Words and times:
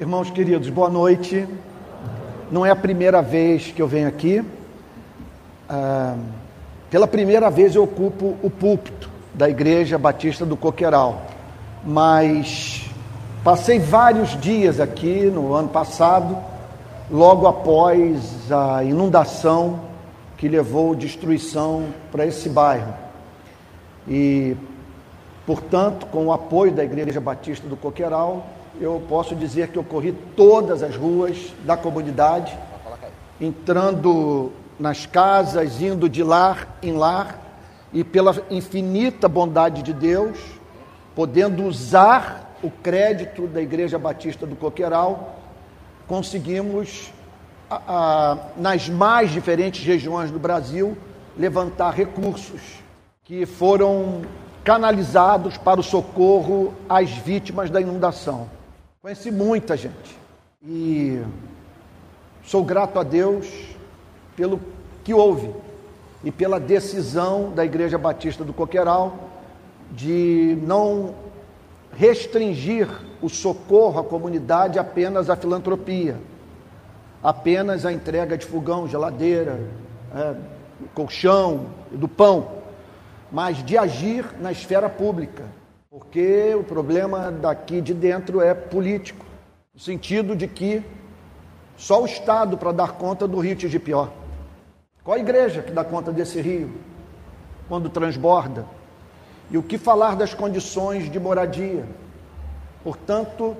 Irmãos 0.00 0.30
queridos, 0.30 0.70
boa 0.70 0.88
noite. 0.88 1.44
Não 2.52 2.64
é 2.64 2.70
a 2.70 2.76
primeira 2.76 3.20
vez 3.20 3.72
que 3.72 3.82
eu 3.82 3.88
venho 3.88 4.06
aqui. 4.06 4.44
Ah, 5.68 6.16
pela 6.88 7.08
primeira 7.08 7.50
vez 7.50 7.74
eu 7.74 7.82
ocupo 7.82 8.36
o 8.40 8.48
púlpito 8.48 9.10
da 9.34 9.50
Igreja 9.50 9.98
Batista 9.98 10.46
do 10.46 10.56
Coqueiral, 10.56 11.22
mas 11.84 12.88
passei 13.42 13.80
vários 13.80 14.40
dias 14.40 14.78
aqui 14.78 15.24
no 15.24 15.52
ano 15.52 15.68
passado, 15.68 16.38
logo 17.10 17.48
após 17.48 18.52
a 18.52 18.84
inundação 18.84 19.80
que 20.36 20.46
levou 20.46 20.94
destruição 20.94 21.86
para 22.12 22.24
esse 22.24 22.48
bairro. 22.48 22.94
E, 24.06 24.56
portanto, 25.44 26.06
com 26.06 26.26
o 26.26 26.32
apoio 26.32 26.70
da 26.70 26.84
Igreja 26.84 27.20
Batista 27.20 27.66
do 27.66 27.76
Coqueiral, 27.76 28.46
eu 28.80 29.02
posso 29.08 29.34
dizer 29.34 29.68
que 29.68 29.78
eu 29.78 29.84
corri 29.84 30.12
todas 30.36 30.82
as 30.82 30.94
ruas 30.96 31.52
da 31.64 31.76
comunidade, 31.76 32.56
entrando 33.40 34.52
nas 34.78 35.06
casas, 35.06 35.80
indo 35.82 36.08
de 36.08 36.22
lar 36.22 36.78
em 36.82 36.92
lar, 36.92 37.40
e 37.92 38.04
pela 38.04 38.34
infinita 38.50 39.28
bondade 39.28 39.82
de 39.82 39.92
Deus, 39.92 40.38
podendo 41.14 41.64
usar 41.64 42.56
o 42.62 42.70
crédito 42.70 43.46
da 43.46 43.60
Igreja 43.60 43.98
Batista 43.98 44.46
do 44.46 44.54
Coqueiral, 44.54 45.36
conseguimos, 46.06 47.12
a, 47.70 47.76
a, 47.88 48.38
nas 48.56 48.88
mais 48.88 49.30
diferentes 49.30 49.84
regiões 49.84 50.30
do 50.30 50.38
Brasil, 50.38 50.96
levantar 51.36 51.90
recursos 51.90 52.60
que 53.24 53.46
foram 53.46 54.22
canalizados 54.64 55.56
para 55.56 55.80
o 55.80 55.82
socorro 55.82 56.74
às 56.88 57.10
vítimas 57.10 57.70
da 57.70 57.80
inundação. 57.80 58.57
Conheci 59.08 59.30
muita 59.30 59.74
gente. 59.74 60.18
E 60.62 61.22
sou 62.44 62.62
grato 62.62 62.98
a 62.98 63.02
Deus 63.02 63.48
pelo 64.36 64.60
que 65.02 65.14
houve 65.14 65.50
e 66.22 66.30
pela 66.30 66.60
decisão 66.60 67.50
da 67.54 67.64
Igreja 67.64 67.96
Batista 67.96 68.44
do 68.44 68.52
Coqueiral 68.52 69.16
de 69.90 70.58
não 70.60 71.14
restringir 71.96 72.86
o 73.22 73.30
socorro 73.30 73.98
à 73.98 74.04
comunidade 74.04 74.78
apenas 74.78 75.30
à 75.30 75.36
filantropia, 75.36 76.18
apenas 77.22 77.86
à 77.86 77.92
entrega 77.94 78.36
de 78.36 78.44
fogão, 78.44 78.86
geladeira, 78.86 79.58
é, 80.14 80.34
colchão, 80.94 81.68
do 81.90 82.08
pão, 82.08 82.46
mas 83.32 83.64
de 83.64 83.78
agir 83.78 84.26
na 84.38 84.52
esfera 84.52 84.90
pública 84.90 85.44
porque 85.98 86.54
o 86.54 86.62
problema 86.62 87.28
daqui 87.28 87.80
de 87.80 87.92
dentro 87.92 88.40
é 88.40 88.54
político, 88.54 89.26
no 89.74 89.80
sentido 89.80 90.36
de 90.36 90.46
que 90.46 90.80
só 91.76 92.00
o 92.00 92.06
Estado 92.06 92.56
para 92.56 92.70
dar 92.70 92.92
conta 92.92 93.26
do 93.26 93.40
rio 93.40 93.56
pior. 93.80 94.12
Qual 95.02 95.16
a 95.16 95.20
igreja 95.20 95.60
que 95.60 95.72
dá 95.72 95.82
conta 95.82 96.12
desse 96.12 96.40
rio 96.40 96.70
quando 97.68 97.90
transborda? 97.90 98.64
E 99.50 99.58
o 99.58 99.62
que 99.62 99.76
falar 99.76 100.14
das 100.14 100.32
condições 100.32 101.10
de 101.10 101.18
moradia? 101.18 101.84
Portanto, 102.84 103.56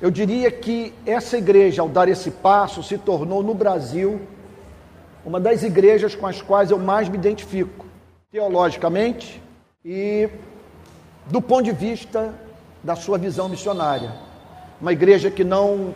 eu 0.00 0.10
diria 0.10 0.50
que 0.50 0.94
essa 1.04 1.36
igreja, 1.36 1.82
ao 1.82 1.88
dar 1.88 2.08
esse 2.08 2.30
passo, 2.30 2.82
se 2.82 2.96
tornou 2.96 3.42
no 3.42 3.52
Brasil 3.52 4.22
uma 5.22 5.38
das 5.38 5.62
igrejas 5.62 6.14
com 6.14 6.26
as 6.26 6.40
quais 6.40 6.70
eu 6.70 6.78
mais 6.78 7.10
me 7.10 7.18
identifico, 7.18 7.84
teologicamente 8.30 9.42
e 9.84 10.30
do 11.26 11.42
ponto 11.42 11.64
de 11.64 11.72
vista 11.72 12.32
da 12.82 12.94
sua 12.94 13.18
visão 13.18 13.48
missionária. 13.48 14.12
Uma 14.80 14.92
igreja 14.92 15.30
que 15.30 15.42
não 15.42 15.94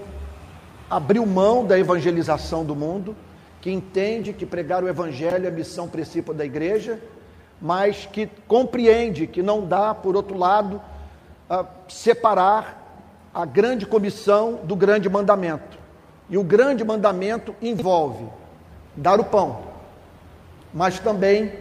abriu 0.89 1.25
mão 1.25 1.65
da 1.65 1.79
evangelização 1.79 2.65
do 2.65 2.75
mundo, 2.75 3.15
que 3.61 3.71
entende 3.71 4.33
que 4.33 4.45
pregar 4.45 4.83
o 4.83 4.89
evangelho 4.89 5.45
é 5.45 5.49
a 5.49 5.53
missão 5.53 5.87
principal 5.87 6.35
da 6.35 6.45
igreja, 6.45 6.99
mas 7.61 8.07
que 8.07 8.29
compreende 8.49 9.27
que 9.27 9.43
não 9.43 9.67
dá, 9.67 9.95
por 9.95 10.17
outro 10.17 10.37
lado, 10.37 10.81
separar 11.89 12.79
a 13.33 13.45
grande 13.45 13.87
comissão 13.87 14.61
do 14.65 14.75
grande 14.75 15.09
mandamento. 15.09 15.79
E 16.29 16.37
o 16.37 16.43
grande 16.43 16.83
mandamento 16.85 17.55
envolve 17.61 18.25
dar 18.97 19.21
o 19.21 19.25
pão, 19.25 19.63
mas 20.73 20.99
também 20.99 21.53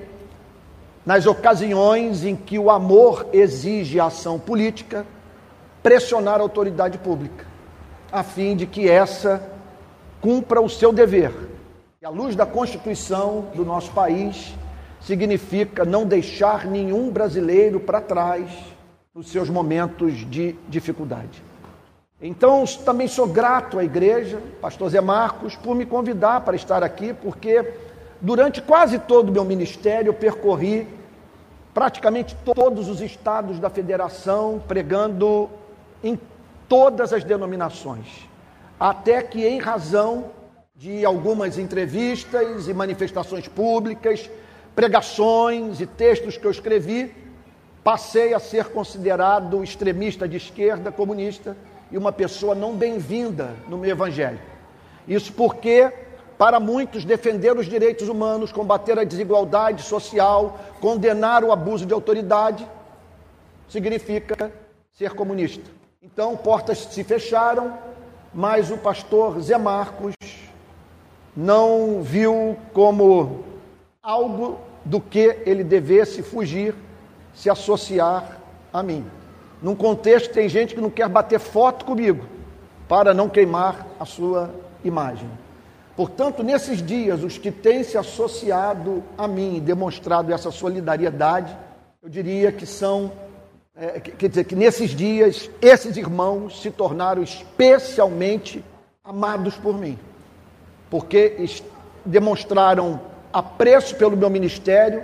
nas 1.09 1.25
ocasiões 1.25 2.23
em 2.23 2.35
que 2.35 2.59
o 2.59 2.69
amor 2.69 3.29
exige 3.33 3.99
ação 3.99 4.37
política, 4.37 5.07
pressionar 5.81 6.35
a 6.35 6.43
autoridade 6.43 6.99
pública, 6.99 7.47
a 8.11 8.21
fim 8.21 8.55
de 8.55 8.67
que 8.67 8.87
essa 8.87 9.41
cumpra 10.21 10.61
o 10.61 10.69
seu 10.69 10.93
dever. 10.93 11.33
E 11.99 12.05
à 12.05 12.09
luz 12.11 12.35
da 12.35 12.45
Constituição 12.45 13.47
do 13.55 13.65
nosso 13.65 13.89
país, 13.89 14.53
significa 15.01 15.83
não 15.83 16.05
deixar 16.05 16.67
nenhum 16.67 17.09
brasileiro 17.09 17.79
para 17.79 17.99
trás 17.99 18.47
nos 19.11 19.31
seus 19.31 19.49
momentos 19.49 20.13
de 20.29 20.55
dificuldade. 20.67 21.41
Então, 22.21 22.65
também 22.85 23.07
sou 23.07 23.25
grato 23.25 23.79
à 23.79 23.83
igreja, 23.83 24.39
pastor 24.61 24.91
Zé 24.91 25.01
Marcos, 25.01 25.55
por 25.55 25.73
me 25.73 25.87
convidar 25.87 26.41
para 26.41 26.55
estar 26.55 26.83
aqui, 26.83 27.15
porque 27.15 27.65
durante 28.21 28.61
quase 28.61 28.99
todo 28.99 29.29
o 29.29 29.31
meu 29.31 29.43
ministério 29.43 30.09
eu 30.09 30.13
percorri 30.13 30.98
praticamente 31.73 32.35
todos 32.43 32.87
os 32.87 33.01
estados 33.01 33.59
da 33.59 33.69
federação, 33.69 34.61
pregando 34.67 35.49
em 36.03 36.19
todas 36.67 37.13
as 37.13 37.23
denominações. 37.23 38.27
Até 38.79 39.21
que, 39.21 39.45
em 39.45 39.59
razão 39.59 40.31
de 40.75 41.03
algumas 41.03 41.57
entrevistas 41.57 42.67
e 42.67 42.73
manifestações 42.73 43.47
públicas, 43.47 44.29
pregações 44.75 45.81
e 45.81 45.85
textos 45.85 46.37
que 46.37 46.45
eu 46.45 46.51
escrevi, 46.51 47.13
passei 47.83 48.33
a 48.33 48.39
ser 48.39 48.65
considerado 48.69 49.63
extremista 49.63 50.27
de 50.27 50.37
esquerda, 50.37 50.91
comunista 50.91 51.57
e 51.91 51.97
uma 51.97 52.11
pessoa 52.11 52.55
não 52.55 52.73
bem-vinda 52.75 53.55
no 53.67 53.77
meu 53.77 53.89
evangelho. 53.89 54.39
Isso 55.07 55.33
porque 55.33 55.91
para 56.39 56.57
muitos, 56.57 57.03
defender 57.03 57.57
os 57.57 57.65
direitos 57.65 58.07
humanos, 58.07 58.49
combater 58.49 58.97
a 58.97 59.03
desigualdade 59.03 59.83
social, 59.83 60.57
condenar 60.79 61.43
o 61.43 61.51
abuso 61.51 61.85
de 61.85 61.93
autoridade, 61.93 62.65
significa 63.67 64.49
ser 64.93 65.11
comunista. 65.15 65.69
Então, 66.01 66.37
portas 66.37 66.77
se 66.77 67.03
fecharam, 67.03 67.77
mas 68.33 68.71
o 68.71 68.77
pastor 68.77 69.41
Zé 69.41 69.57
Marcos 69.57 70.15
não 71.35 72.01
viu 72.01 72.57
como 72.71 73.43
algo 74.01 74.61
do 74.85 75.01
que 75.01 75.41
ele 75.45 75.61
devesse 75.61 76.23
fugir, 76.23 76.73
se 77.33 77.49
associar 77.49 78.39
a 78.71 78.81
mim. 78.81 79.05
Num 79.61 79.75
contexto, 79.75 80.33
tem 80.33 80.47
gente 80.47 80.73
que 80.73 80.79
não 80.79 80.89
quer 80.89 81.09
bater 81.09 81.37
foto 81.37 81.83
comigo 81.83 82.25
para 82.87 83.13
não 83.13 83.27
queimar 83.27 83.85
a 83.99 84.05
sua 84.05 84.49
imagem. 84.85 85.29
Portanto, 85.99 86.43
nesses 86.43 86.81
dias, 86.81 87.25
os 87.25 87.37
que 87.37 87.51
têm 87.51 87.83
se 87.83 87.97
associado 87.97 89.03
a 89.17 89.27
mim 89.27 89.59
demonstrado 89.59 90.33
essa 90.33 90.49
solidariedade, 90.49 91.53
eu 92.01 92.07
diria 92.07 92.53
que 92.53 92.65
são, 92.65 93.11
é, 93.75 93.99
quer 93.99 94.29
dizer, 94.29 94.45
que 94.45 94.55
nesses 94.55 94.91
dias, 94.91 95.51
esses 95.61 95.97
irmãos 95.97 96.61
se 96.61 96.71
tornaram 96.71 97.21
especialmente 97.21 98.63
amados 99.03 99.57
por 99.57 99.77
mim, 99.77 99.99
porque 100.89 101.45
demonstraram 102.05 103.01
apreço 103.33 103.93
pelo 103.97 104.15
meu 104.15 104.29
ministério 104.29 105.03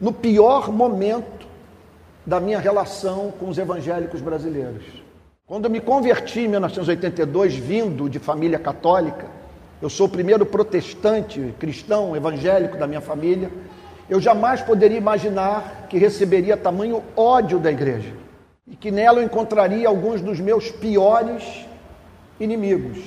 no 0.00 0.12
pior 0.12 0.70
momento 0.70 1.48
da 2.24 2.38
minha 2.38 2.60
relação 2.60 3.32
com 3.40 3.48
os 3.48 3.58
evangélicos 3.58 4.20
brasileiros. 4.20 4.84
Quando 5.44 5.64
eu 5.64 5.70
me 5.70 5.80
converti 5.80 6.42
em 6.42 6.48
1982, 6.48 7.56
vindo 7.56 8.08
de 8.08 8.20
família 8.20 8.56
católica, 8.60 9.39
eu 9.82 9.88
sou 9.88 10.06
o 10.06 10.10
primeiro 10.10 10.44
protestante 10.44 11.54
cristão 11.58 12.14
evangélico 12.14 12.76
da 12.76 12.86
minha 12.86 13.00
família. 13.00 13.50
Eu 14.10 14.20
jamais 14.20 14.60
poderia 14.60 14.98
imaginar 14.98 15.86
que 15.88 15.96
receberia 15.96 16.56
tamanho 16.56 17.02
ódio 17.16 17.58
da 17.58 17.70
igreja 17.70 18.12
e 18.66 18.76
que 18.76 18.90
nela 18.90 19.20
eu 19.20 19.24
encontraria 19.24 19.88
alguns 19.88 20.20
dos 20.20 20.38
meus 20.38 20.70
piores 20.70 21.64
inimigos, 22.38 22.98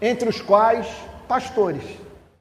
entre 0.00 0.28
os 0.28 0.40
quais 0.40 0.86
pastores. 1.26 1.82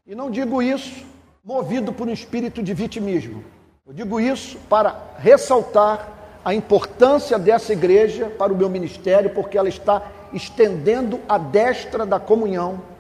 E 0.05 0.13
não 0.13 0.29
digo 0.29 0.61
isso 0.61 1.05
movido 1.43 1.93
por 1.93 2.07
um 2.07 2.11
espírito 2.11 2.61
de 2.61 2.73
vitimismo. 2.73 3.43
Eu 3.87 3.93
digo 3.93 4.19
isso 4.19 4.57
para 4.69 4.99
ressaltar 5.17 6.09
a 6.43 6.53
importância 6.53 7.39
dessa 7.39 7.71
igreja 7.71 8.25
para 8.25 8.51
o 8.51 8.57
meu 8.57 8.69
ministério, 8.69 9.29
porque 9.29 9.57
ela 9.57 9.69
está 9.69 10.01
estendendo 10.33 11.19
a 11.27 11.37
destra 11.37 12.05
da 12.05 12.19
comunhão 12.19 12.90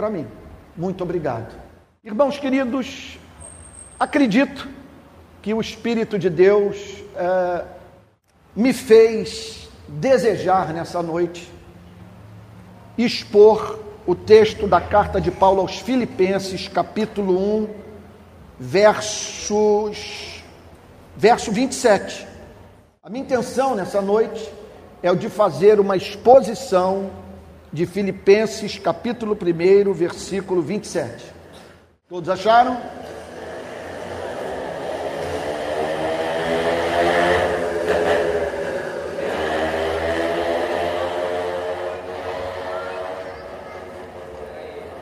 para 0.00 0.08
mim. 0.08 0.26
Muito 0.74 1.04
obrigado. 1.04 1.54
Irmãos 2.02 2.38
queridos, 2.38 3.18
acredito 3.98 4.66
que 5.42 5.52
o 5.52 5.60
Espírito 5.60 6.18
de 6.18 6.30
Deus 6.30 7.04
é, 7.14 7.64
me 8.56 8.72
fez 8.72 9.68
desejar 9.86 10.72
nessa 10.72 11.02
noite 11.02 11.52
expor 12.96 13.78
o 14.06 14.14
texto 14.14 14.66
da 14.66 14.80
carta 14.80 15.20
de 15.20 15.30
Paulo 15.30 15.60
aos 15.60 15.80
Filipenses, 15.80 16.66
capítulo 16.66 17.38
1, 17.64 17.68
versos 18.58 20.42
verso 21.14 21.52
27. 21.52 22.26
A 23.02 23.10
minha 23.10 23.22
intenção 23.22 23.74
nessa 23.74 24.00
noite 24.00 24.50
é 25.02 25.12
o 25.12 25.16
de 25.16 25.28
fazer 25.28 25.78
uma 25.78 25.94
exposição 25.94 27.10
de 27.72 27.86
Filipenses, 27.86 28.78
capítulo 28.78 29.36
1, 29.36 29.92
versículo 29.92 30.60
27. 30.60 31.24
Todos 32.08 32.28
acharam? 32.28 32.80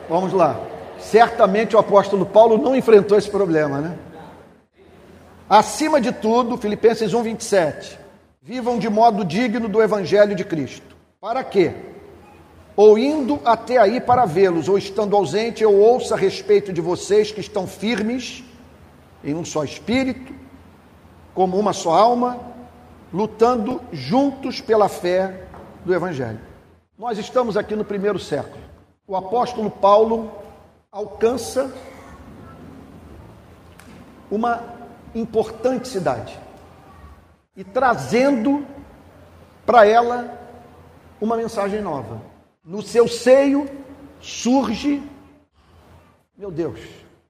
Vamos 0.07 0.33
lá. 0.33 0.59
Certamente 0.99 1.75
o 1.75 1.79
apóstolo 1.79 2.25
Paulo 2.25 2.57
não 2.57 2.75
enfrentou 2.75 3.17
esse 3.17 3.29
problema, 3.29 3.79
né? 3.79 3.97
Acima 5.49 5.99
de 5.99 6.11
tudo, 6.11 6.57
Filipenses 6.57 7.13
1, 7.13 7.23
27. 7.23 7.99
Vivam 8.41 8.77
de 8.77 8.89
modo 8.89 9.23
digno 9.23 9.67
do 9.67 9.81
evangelho 9.81 10.35
de 10.35 10.43
Cristo. 10.43 10.95
Para 11.19 11.43
quê? 11.43 11.73
Ou 12.79 12.97
indo 12.97 13.41
até 13.43 13.77
aí 13.77 13.99
para 13.99 14.25
vê-los, 14.25 14.69
ou 14.69 14.77
estando 14.77 15.13
ausente, 15.13 15.61
eu 15.61 15.75
ouça 15.75 16.15
a 16.15 16.17
respeito 16.17 16.71
de 16.71 16.79
vocês 16.79 17.29
que 17.29 17.41
estão 17.41 17.67
firmes 17.67 18.41
em 19.21 19.35
um 19.35 19.43
só 19.43 19.65
espírito, 19.65 20.33
como 21.33 21.57
uma 21.59 21.73
só 21.73 21.91
alma, 21.91 22.39
lutando 23.11 23.81
juntos 23.91 24.61
pela 24.61 24.87
fé 24.87 25.43
do 25.83 25.93
evangelho. 25.93 26.39
Nós 26.97 27.17
estamos 27.17 27.57
aqui 27.57 27.75
no 27.75 27.83
primeiro 27.83 28.17
século 28.17 28.69
o 29.09 29.15
apóstolo 29.15 29.71
Paulo 29.71 30.31
alcança 30.91 31.73
uma 34.29 34.63
importante 35.15 35.87
cidade 35.87 36.39
e 37.57 37.63
trazendo 37.63 38.63
para 39.65 39.87
ela 39.87 40.39
uma 41.19 41.35
mensagem 41.35 41.81
nova. 41.81 42.28
No 42.63 42.81
seu 42.81 43.07
seio 43.07 43.69
surge, 44.19 45.01
meu 46.37 46.51
Deus, 46.51 46.79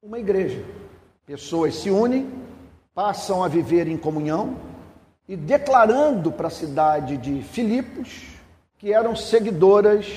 uma 0.02 0.18
igreja. 0.18 0.66
Pessoas 1.24 1.76
se 1.76 1.92
unem, 1.92 2.31
passam 2.96 3.44
a 3.44 3.48
viver 3.48 3.88
em 3.88 3.96
comunhão 3.96 4.58
e 5.28 5.36
declarando 5.38 6.31
para 6.31 6.48
a 6.48 6.52
cidade 6.52 7.16
de 7.16 7.44
Filipos 7.44 8.24
que 8.80 8.92
eram 8.92 9.16
seguidoras 9.16 10.08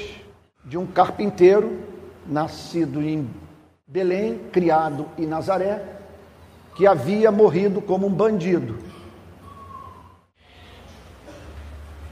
de 0.65 0.79
um 0.79 0.87
carpinteiro 0.87 1.81
nascido 2.27 3.03
em 3.03 3.29
Belém, 3.87 4.39
criado 4.51 5.07
em 5.19 5.27
Nazaré, 5.27 5.85
que 6.75 6.87
havia 6.87 7.31
morrido 7.31 7.83
como 7.83 8.07
um 8.07 8.13
bandido. 8.13 8.79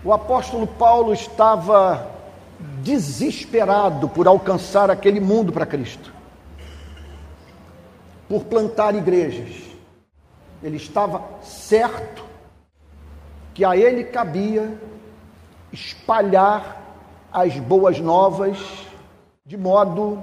O 0.04 0.12
apóstolo 0.12 0.66
Paulo 0.66 1.14
estava 1.14 2.19
desesperado 2.82 4.08
por 4.08 4.26
alcançar 4.26 4.90
aquele 4.90 5.20
mundo 5.20 5.52
para 5.52 5.66
Cristo, 5.66 6.12
por 8.28 8.44
plantar 8.44 8.94
igrejas. 8.94 9.62
Ele 10.62 10.76
estava 10.76 11.22
certo 11.42 12.24
que 13.54 13.64
a 13.64 13.76
ele 13.76 14.04
cabia 14.04 14.78
espalhar 15.72 16.80
as 17.32 17.56
boas 17.58 17.98
novas, 18.00 18.58
de 19.44 19.56
modo 19.56 20.22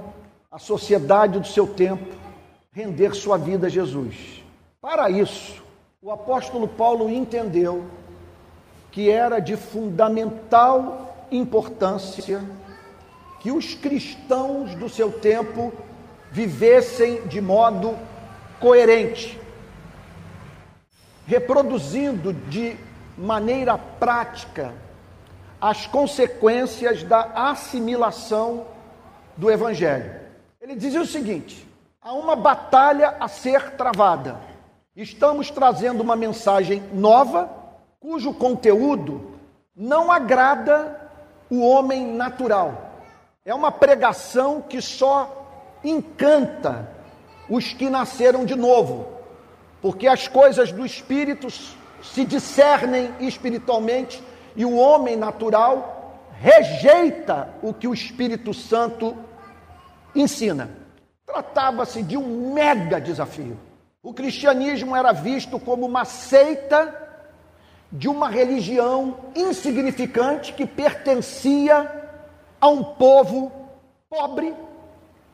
a 0.50 0.58
sociedade 0.58 1.38
do 1.38 1.46
seu 1.46 1.66
tempo 1.66 2.16
render 2.72 3.14
sua 3.14 3.36
vida 3.36 3.66
a 3.66 3.70
Jesus. 3.70 4.42
Para 4.80 5.10
isso, 5.10 5.62
o 6.00 6.12
apóstolo 6.12 6.68
Paulo 6.68 7.10
entendeu 7.10 7.84
que 8.92 9.10
era 9.10 9.40
de 9.40 9.56
fundamental 9.56 11.07
importância 11.30 12.42
que 13.40 13.50
os 13.50 13.74
cristãos 13.74 14.74
do 14.74 14.88
seu 14.88 15.12
tempo 15.12 15.72
vivessem 16.30 17.26
de 17.26 17.40
modo 17.40 17.96
coerente, 18.60 19.40
reproduzindo 21.26 22.32
de 22.32 22.76
maneira 23.16 23.78
prática 23.78 24.74
as 25.60 25.86
consequências 25.86 27.02
da 27.02 27.50
assimilação 27.50 28.66
do 29.36 29.50
Evangelho. 29.50 30.20
Ele 30.60 30.74
dizia 30.74 31.00
o 31.00 31.06
seguinte: 31.06 31.66
há 32.00 32.12
uma 32.12 32.36
batalha 32.36 33.16
a 33.20 33.28
ser 33.28 33.72
travada. 33.72 34.40
Estamos 34.94 35.50
trazendo 35.50 36.00
uma 36.00 36.16
mensagem 36.16 36.82
nova, 36.92 37.48
cujo 38.00 38.34
conteúdo 38.34 39.38
não 39.74 40.10
agrada 40.10 40.97
o 41.50 41.60
homem 41.66 42.06
natural. 42.14 42.92
É 43.44 43.54
uma 43.54 43.72
pregação 43.72 44.60
que 44.60 44.80
só 44.80 45.78
encanta 45.82 46.88
os 47.48 47.72
que 47.72 47.88
nasceram 47.88 48.44
de 48.44 48.54
novo, 48.54 49.08
porque 49.80 50.06
as 50.06 50.28
coisas 50.28 50.70
do 50.70 50.84
espírito 50.84 51.48
se 52.02 52.24
discernem 52.24 53.10
espiritualmente 53.20 54.22
e 54.54 54.64
o 54.64 54.76
homem 54.76 55.16
natural 55.16 56.20
rejeita 56.40 57.48
o 57.62 57.72
que 57.72 57.88
o 57.88 57.94
Espírito 57.94 58.54
Santo 58.54 59.16
ensina. 60.14 60.70
Tratava-se 61.26 62.02
de 62.02 62.16
um 62.16 62.54
mega 62.54 63.00
desafio. 63.00 63.58
O 64.02 64.14
cristianismo 64.14 64.94
era 64.94 65.12
visto 65.12 65.58
como 65.58 65.86
uma 65.86 66.04
seita 66.04 67.07
de 67.90 68.08
uma 68.08 68.28
religião 68.28 69.16
insignificante 69.34 70.52
que 70.52 70.66
pertencia 70.66 71.90
a 72.60 72.68
um 72.68 72.82
povo 72.82 73.52
pobre 74.10 74.54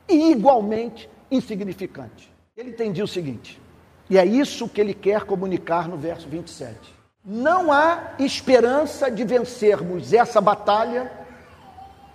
e 0.08 0.30
igualmente 0.30 1.08
insignificante. 1.30 2.32
Ele 2.56 2.70
entendia 2.70 3.04
o 3.04 3.08
seguinte, 3.08 3.60
e 4.08 4.18
é 4.18 4.24
isso 4.24 4.68
que 4.68 4.80
ele 4.80 4.94
quer 4.94 5.24
comunicar 5.24 5.88
no 5.88 5.96
verso 5.96 6.28
27. 6.28 6.94
Não 7.24 7.72
há 7.72 8.14
esperança 8.18 9.10
de 9.10 9.24
vencermos 9.24 10.12
essa 10.12 10.40
batalha 10.40 11.10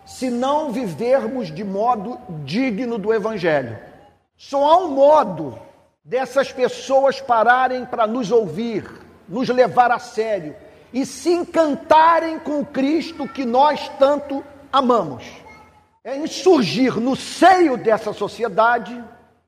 se 0.06 0.30
não 0.30 0.71
vivermos 0.71 1.53
de 1.53 1.63
modo 1.63 2.19
digno 2.43 2.98
do 2.98 3.13
Evangelho. 3.13 3.77
Só 4.38 4.63
há 4.63 4.77
um 4.77 4.91
modo 4.91 5.60
dessas 6.03 6.51
pessoas 6.51 7.19
pararem 7.19 7.86
para 7.86 8.08
nos 8.08 8.31
ouvir, 8.31 8.89
nos 9.29 9.48
levar 9.50 9.91
a 9.91 10.00
sério 10.00 10.55
e 10.91 11.05
se 11.05 11.29
encantarem 11.29 12.39
com 12.39 12.59
o 12.59 12.65
Cristo 12.65 13.27
que 13.27 13.45
nós 13.45 13.88
tanto 14.00 14.43
amamos. 14.71 15.24
É 16.03 16.17
em 16.17 16.27
surgir 16.27 17.00
no 17.00 17.15
seio 17.15 17.77
dessa 17.77 18.12
sociedade 18.12 19.01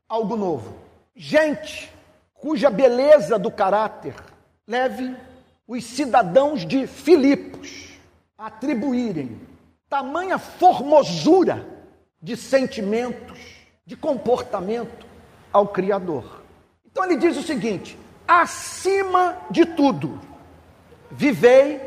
algo 0.08 0.36
novo. 0.36 0.76
Gente 1.16 1.92
cuja 2.34 2.70
beleza 2.70 3.38
do 3.38 3.52
caráter 3.52 4.16
leve 4.68 5.16
os 5.68 5.84
cidadãos 5.84 6.66
de 6.66 6.86
Filipos 6.86 7.90
atribuírem 8.38 9.40
tamanha 9.92 10.38
formosura 10.38 11.68
de 12.22 12.38
sentimentos, 12.38 13.40
de 13.86 13.98
comportamento 13.98 15.06
ao 15.52 15.68
Criador. 15.68 16.42
Então 16.86 17.04
ele 17.04 17.18
diz 17.18 17.36
o 17.36 17.44
seguinte: 17.44 17.98
acima 18.32 19.38
de 19.50 19.66
tudo, 19.66 20.18
vivei 21.12 21.82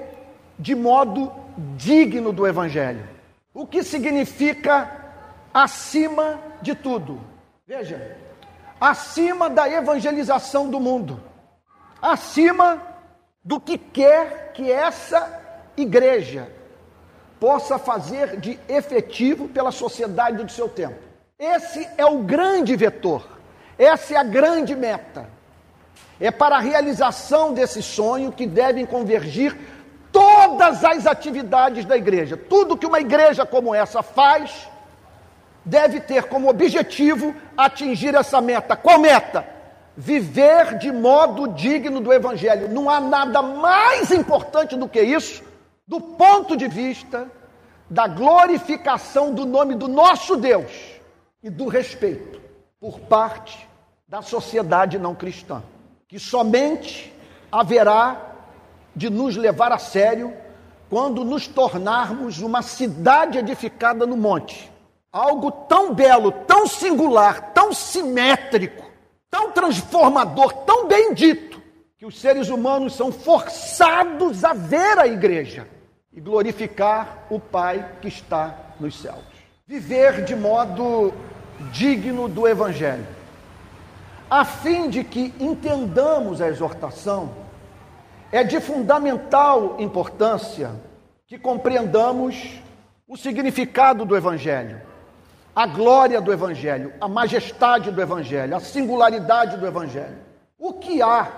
de 0.59 0.75
modo 0.75 1.33
digno 1.75 2.35
do 2.35 2.47
Evangelho. 2.47 3.09
O 3.55 3.67
que 3.67 3.83
significa 3.83 4.91
acima 5.55 6.39
de 6.61 6.75
tudo? 6.75 7.19
Veja, 7.67 8.19
acima 8.79 9.49
da 9.49 9.71
evangelização 9.71 10.69
do 10.69 10.79
mundo, 10.79 11.19
acima 12.03 12.83
do 13.43 13.59
que 13.59 13.79
quer 13.79 14.53
que 14.53 14.71
essa 14.71 15.41
igreja 15.79 16.53
possa 17.41 17.79
fazer 17.79 18.39
de 18.39 18.61
efetivo 18.69 19.49
pela 19.49 19.73
sociedade 19.73 20.45
do 20.45 20.53
seu 20.53 20.69
tempo. 20.69 20.99
Esse 21.39 21.89
é 21.97 22.05
o 22.05 22.19
grande 22.19 22.77
vetor, 22.77 23.27
essa 23.79 24.13
é 24.13 24.17
a 24.19 24.23
grande 24.23 24.77
meta. 24.77 25.34
É 26.21 26.31
para 26.31 26.57
a 26.57 26.61
realização 26.61 27.53
desse 27.53 27.83
sonho 27.83 28.33
que 28.33 28.47
devem 28.47 28.87
convergir 28.87 29.57
todas 30.13 30.85
as 30.85 31.07
atividades 31.07 31.85
da 31.85 31.97
igreja. 31.97 32.37
Tudo 32.37 32.77
que 32.77 32.87
uma 32.87 33.01
igreja 33.01 33.45
como 33.45 33.75
essa 33.75 34.03
faz 34.03 34.69
deve 35.65 36.01
ter 36.01 36.25
como 36.25 36.49
objetivo 36.49 37.35
atingir 37.57 38.15
essa 38.15 38.41
meta. 38.41 38.77
Qual 38.77 38.99
meta? 38.99 39.55
viver 39.97 40.79
de 40.79 40.91
modo 40.91 41.49
digno 41.49 42.01
do 42.01 42.13
Evangelho. 42.13 42.69
Não 42.69 42.91
há 42.91 43.01
nada 43.01 43.41
mais 43.43 44.11
importante 44.11 44.77
do 44.77 44.89
que 44.89 45.01
isso, 45.01 45.43
do 45.87 46.01
ponto 46.01 46.57
de 46.57 46.67
vista 46.67 47.31
da 47.89 48.07
glorificação 48.07 49.33
do 49.33 49.45
nome 49.45 49.75
do 49.75 49.87
nosso 49.87 50.37
Deus 50.37 50.73
e 51.43 51.51
do 51.51 51.69
respeito 51.69 52.41
por 52.81 52.99
parte 53.01 53.69
da 54.09 54.21
sociedade 54.23 54.99
não 54.99 55.15
cristã, 55.15 55.63
que 56.15 56.21
somente 56.21 57.13
haverá 57.51 58.37
de 58.95 59.11
nos 59.11 59.35
levar 59.35 59.73
a 59.73 59.79
sério 59.79 60.33
quando 60.89 61.25
nos 61.25 61.49
tornarmos 61.49 62.39
uma 62.39 62.63
cidade 62.63 63.37
edificada 63.37 64.07
no 64.07 64.17
monte. 64.17 64.71
Algo 65.11 65.51
tão 65.51 65.93
belo, 65.93 66.31
tão 66.31 66.69
singular, 66.69 67.53
tão 67.53 67.73
simétrico, 67.73 68.89
tão 69.29 69.51
transformador, 69.51 70.53
tão 70.65 70.87
bendito, 70.87 71.61
que 71.99 72.07
os 72.07 72.21
seres 72.21 72.49
humanos 72.49 72.95
são 72.95 73.11
forçados 73.11 74.45
a 74.45 74.53
ver 74.53 74.97
a 74.97 75.09
igreja 75.09 75.67
e 76.13 76.21
glorificar 76.21 77.27
o 77.29 77.41
Pai 77.41 77.91
que 78.01 78.07
está 78.07 78.57
nos 78.79 79.01
céus. 79.01 79.25
Viver 79.67 80.25
de 80.25 80.37
modo 80.37 81.13
digno 81.73 82.29
do 82.29 82.47
Evangelho, 82.47 83.05
a 84.35 84.45
fim 84.45 84.91
de 84.91 85.05
que 85.05 85.33
entendamos 85.39 86.41
a 86.41 86.49
exortação, 86.49 87.31
é 88.33 88.43
de 88.43 88.61
fundamental 88.61 89.77
importância 89.79 90.73
que 91.25 91.39
compreendamos 91.39 92.61
o 93.07 93.17
significado 93.17 94.05
do 94.05 94.17
Evangelho, 94.17 94.83
a 95.55 95.69
glória 95.69 96.21
do 96.21 96.33
Evangelho, 96.33 96.93
a 97.01 97.07
majestade 97.07 97.93
do 97.93 98.03
Evangelho, 98.03 98.57
a 98.57 98.59
singularidade 98.59 99.57
do 99.57 99.69
Evangelho. 99.69 100.19
O 100.59 100.73
que 100.73 101.01
há 101.01 101.31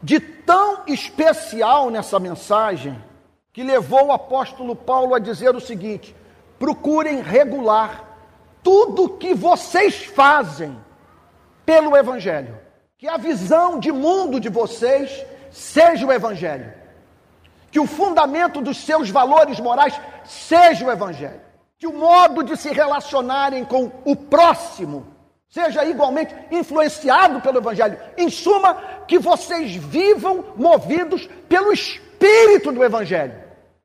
de 0.00 0.20
tão 0.20 0.84
especial 0.86 1.90
nessa 1.90 2.20
mensagem 2.20 2.96
que 3.52 3.64
levou 3.64 4.06
o 4.06 4.12
apóstolo 4.12 4.76
Paulo 4.76 5.16
a 5.16 5.18
dizer 5.18 5.56
o 5.56 5.60
seguinte: 5.60 6.14
procurem 6.60 7.20
regular 7.20 8.04
tudo 8.62 9.08
que 9.18 9.34
vocês 9.34 10.04
fazem 10.04 10.78
pelo 11.64 11.96
Evangelho. 11.96 12.58
Que 12.98 13.08
a 13.08 13.16
visão 13.16 13.78
de 13.78 13.92
mundo 13.92 14.40
de 14.40 14.48
vocês 14.48 15.24
seja 15.50 16.06
o 16.06 16.12
Evangelho. 16.12 16.72
Que 17.70 17.80
o 17.80 17.86
fundamento 17.86 18.60
dos 18.60 18.78
seus 18.78 19.10
valores 19.10 19.58
morais 19.60 20.00
seja 20.24 20.86
o 20.86 20.90
Evangelho. 20.90 21.40
Que 21.78 21.86
o 21.86 21.92
modo 21.92 22.42
de 22.42 22.56
se 22.56 22.72
relacionarem 22.72 23.64
com 23.64 23.90
o 24.04 24.14
próximo 24.14 25.06
seja 25.48 25.84
igualmente 25.84 26.34
influenciado 26.50 27.40
pelo 27.40 27.58
Evangelho. 27.58 27.96
Em 28.16 28.28
suma, 28.28 28.74
que 29.06 29.18
vocês 29.20 29.76
vivam 29.76 30.44
movidos 30.56 31.28
pelo 31.48 31.72
Espírito 31.72 32.72
do 32.72 32.82
Evangelho. 32.82 33.34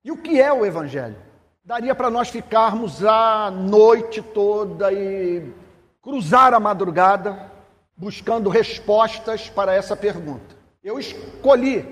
E 0.03 0.11
o 0.11 0.17
que 0.17 0.41
é 0.41 0.51
o 0.51 0.65
Evangelho? 0.65 1.15
Daria 1.63 1.93
para 1.93 2.09
nós 2.09 2.29
ficarmos 2.29 3.05
a 3.05 3.51
noite 3.51 4.21
toda 4.21 4.91
e 4.91 5.53
cruzar 6.01 6.55
a 6.55 6.59
madrugada 6.59 7.51
buscando 7.99 8.49
respostas 8.49 9.49
para 9.49 9.75
essa 9.75 9.93
pergunta. 9.93 10.55
Eu 10.81 10.97
escolhi 10.97 11.85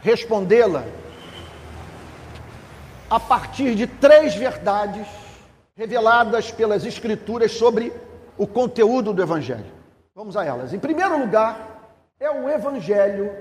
respondê-la 0.00 0.84
a 3.08 3.20
partir 3.20 3.76
de 3.76 3.86
três 3.86 4.34
verdades 4.34 5.06
reveladas 5.76 6.50
pelas 6.50 6.84
Escrituras 6.84 7.52
sobre 7.52 7.92
o 8.36 8.48
conteúdo 8.48 9.12
do 9.12 9.22
Evangelho. 9.22 9.72
Vamos 10.12 10.36
a 10.36 10.44
elas. 10.44 10.74
Em 10.74 10.78
primeiro 10.80 11.16
lugar, 11.16 11.92
é 12.18 12.28
o 12.28 12.48
Evangelho 12.48 13.32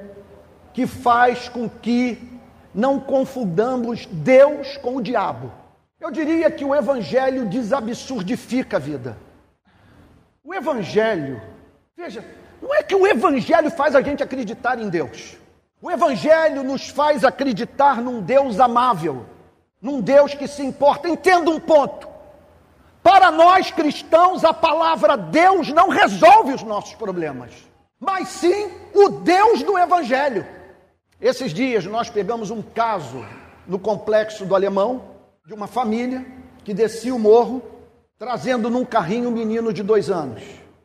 que 0.74 0.86
faz 0.86 1.50
com 1.50 1.68
que 1.68 2.40
não 2.76 3.00
confundamos 3.00 4.06
Deus 4.06 4.78
com 4.78 4.98
o 4.98 5.02
diabo. 5.02 5.52
Eu 6.00 6.12
diria 6.12 6.52
que 6.52 6.64
o 6.64 6.76
Evangelho 6.76 7.48
desabsurdifica 7.48 8.78
a 8.78 8.80
vida. 8.80 9.18
O 10.44 10.54
Evangelho, 10.54 11.42
veja, 11.96 12.24
não 12.62 12.74
é 12.74 12.84
que 12.84 12.96
o 12.96 13.08
Evangelho 13.08 13.72
faz 13.72 13.96
a 13.96 14.02
gente 14.02 14.22
acreditar 14.22 14.80
em 14.80 14.90
Deus. 14.90 15.38
O 15.82 15.90
Evangelho 15.90 16.64
nos 16.64 16.90
faz 16.90 17.24
acreditar 17.24 18.02
num 18.02 18.22
Deus 18.22 18.60
amável, 18.60 19.26
num 19.82 20.00
Deus 20.00 20.34
que 20.34 20.48
se 20.48 20.64
importa. 20.64 21.10
Entenda 21.10 21.50
um 21.50 21.60
ponto. 21.60 22.08
Para 23.02 23.32
nós 23.32 23.72
cristãos, 23.72 24.46
a 24.46 24.54
palavra 24.54 25.18
Deus 25.18 25.70
não 25.70 25.90
resolve 25.90 26.54
os 26.54 26.62
nossos 26.62 26.94
problemas, 26.94 27.52
mas 28.00 28.28
sim 28.28 28.70
o 28.94 29.10
Deus 29.10 29.64
do 29.64 29.78
Evangelho. 29.78 30.46
Esses 31.20 31.52
dias 31.52 31.86
nós 31.86 32.10
pegamos 32.10 32.52
um 32.52 32.62
caso 32.62 33.26
no 33.68 33.80
complexo 33.80 34.46
do 34.46 34.54
Alemão, 34.54 35.02
de 35.46 35.54
uma 35.54 35.66
família 35.66 36.24
que 36.64 36.74
descia 36.74 37.14
o 37.14 37.20
morro, 37.20 37.64
trazendo 38.20 38.70
num 38.70 38.86
carrinho 38.86 39.30
um 39.30 39.34
menino 39.34 39.74
de 39.74 39.82
dois 39.82 40.12
anos. 40.12 40.44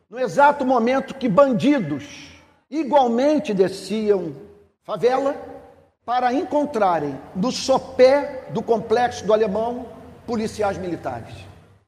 No 0.09 0.17
exato 0.17 0.65
momento 0.65 1.15
que 1.15 1.27
bandidos 1.27 2.31
igualmente 2.71 3.53
desciam 3.53 4.33
favela 4.81 5.35
para 6.05 6.33
encontrarem 6.33 7.19
no 7.35 7.51
sopé 7.51 8.45
do 8.51 8.63
complexo 8.63 9.25
do 9.25 9.33
Alemão 9.33 9.85
policiais 10.25 10.77
militares. 10.77 11.35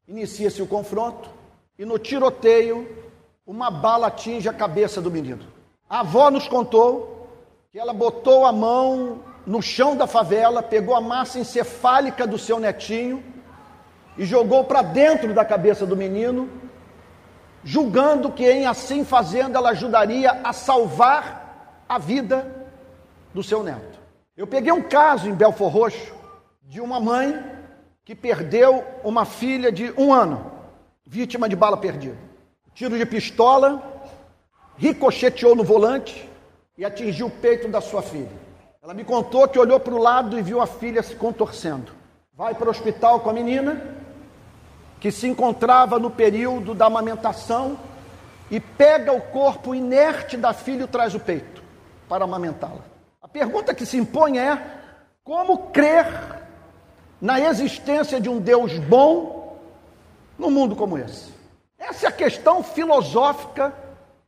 Inicia-se 0.05 0.61
o 0.61 0.67
confronto 0.67 1.29
e 1.77 1.85
no 1.85 1.97
tiroteio 1.97 2.93
uma 3.47 3.71
bala 3.71 4.07
atinge 4.07 4.49
a 4.49 4.53
cabeça 4.53 5.01
do 5.01 5.09
menino. 5.09 5.45
A 5.89 6.01
avó 6.01 6.29
nos 6.29 6.45
contou 6.45 7.29
que 7.71 7.79
ela 7.79 7.93
botou 7.93 8.45
a 8.45 8.51
mão 8.51 9.23
no 9.45 9.61
chão 9.61 9.95
da 9.95 10.05
favela, 10.05 10.61
pegou 10.61 10.93
a 10.93 10.99
massa 10.99 11.39
encefálica 11.39 12.27
do 12.27 12.37
seu 12.37 12.59
netinho 12.59 13.23
e 14.17 14.25
jogou 14.25 14.65
para 14.65 14.81
dentro 14.81 15.33
da 15.33 15.45
cabeça 15.45 15.85
do 15.85 15.95
menino, 15.95 16.49
julgando 17.69 18.31
que 18.31 18.49
em 18.49 18.65
assim 18.65 19.05
fazendo 19.05 19.55
ela 19.55 19.69
ajudaria 19.69 20.41
a 20.43 20.51
salvar 20.51 21.83
a 21.87 21.99
vida 21.99 22.67
do 23.31 23.43
seu 23.43 23.61
neto. 23.61 23.99
Eu 24.35 24.47
peguei 24.47 24.71
um 24.71 24.81
caso 24.81 25.29
em 25.29 25.35
Belfor 25.35 25.71
Roxo 25.71 26.15
de 26.63 26.81
uma 26.81 26.99
mãe 26.99 27.39
que 28.03 28.15
perdeu 28.15 28.83
uma 29.03 29.23
filha 29.23 29.71
de 29.71 29.93
um 29.95 30.11
ano, 30.11 30.51
vítima 31.05 31.47
de 31.47 31.55
bala 31.55 31.77
perdida. 31.77 32.17
Tiro 32.73 32.97
de 32.97 33.05
pistola, 33.05 34.01
ricocheteou 34.75 35.55
no 35.55 35.63
volante, 35.63 36.27
e 36.75 36.83
atingiu 36.83 37.27
o 37.27 37.31
peito 37.31 37.67
da 37.67 37.81
sua 37.81 38.01
filha. 38.01 38.31
Ela 38.81 38.95
me 38.95 39.03
contou 39.03 39.47
que 39.47 39.59
olhou 39.59 39.79
para 39.79 39.93
o 39.93 40.01
lado 40.01 40.39
e 40.39 40.41
viu 40.41 40.59
a 40.59 40.65
filha 40.65 41.03
se 41.03 41.13
contorcendo. 41.13 41.91
Vai 42.33 42.55
para 42.55 42.67
o 42.67 42.71
hospital 42.71 43.19
com 43.19 43.29
a 43.29 43.33
menina, 43.33 43.98
que 44.99 45.11
se 45.11 45.27
encontrava 45.27 45.97
no 45.97 46.11
período 46.11 46.73
da 46.73 46.85
amamentação, 46.85 47.77
e 48.51 48.59
pega 48.59 49.13
o 49.13 49.21
corpo 49.21 49.75
inerte 49.75 50.35
da 50.35 50.53
filha 50.53 50.83
e 50.83 50.87
traz 50.87 51.13
o 51.13 51.19
peito 51.19 51.61
para 52.07 52.23
amamentá-la. 52.23 52.83
A 53.21 53.27
pergunta 53.27 53.73
que 53.73 53.85
se 53.85 53.97
impõe 53.97 54.39
é: 54.39 54.61
como 55.23 55.69
crer 55.69 56.07
na 57.21 57.39
existência 57.39 58.19
de 58.19 58.29
um 58.29 58.39
Deus 58.39 58.77
bom 58.79 59.59
num 60.37 60.49
mundo 60.49 60.75
como 60.75 60.97
esse? 60.97 61.31
Essa 61.77 62.07
é 62.07 62.09
a 62.09 62.13
questão 62.13 62.63
filosófica 62.63 63.73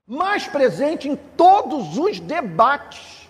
mais 0.05 0.47
presente 0.47 1.09
em 1.09 1.15
todos 1.15 1.97
os 1.97 2.19
debates 2.19 3.29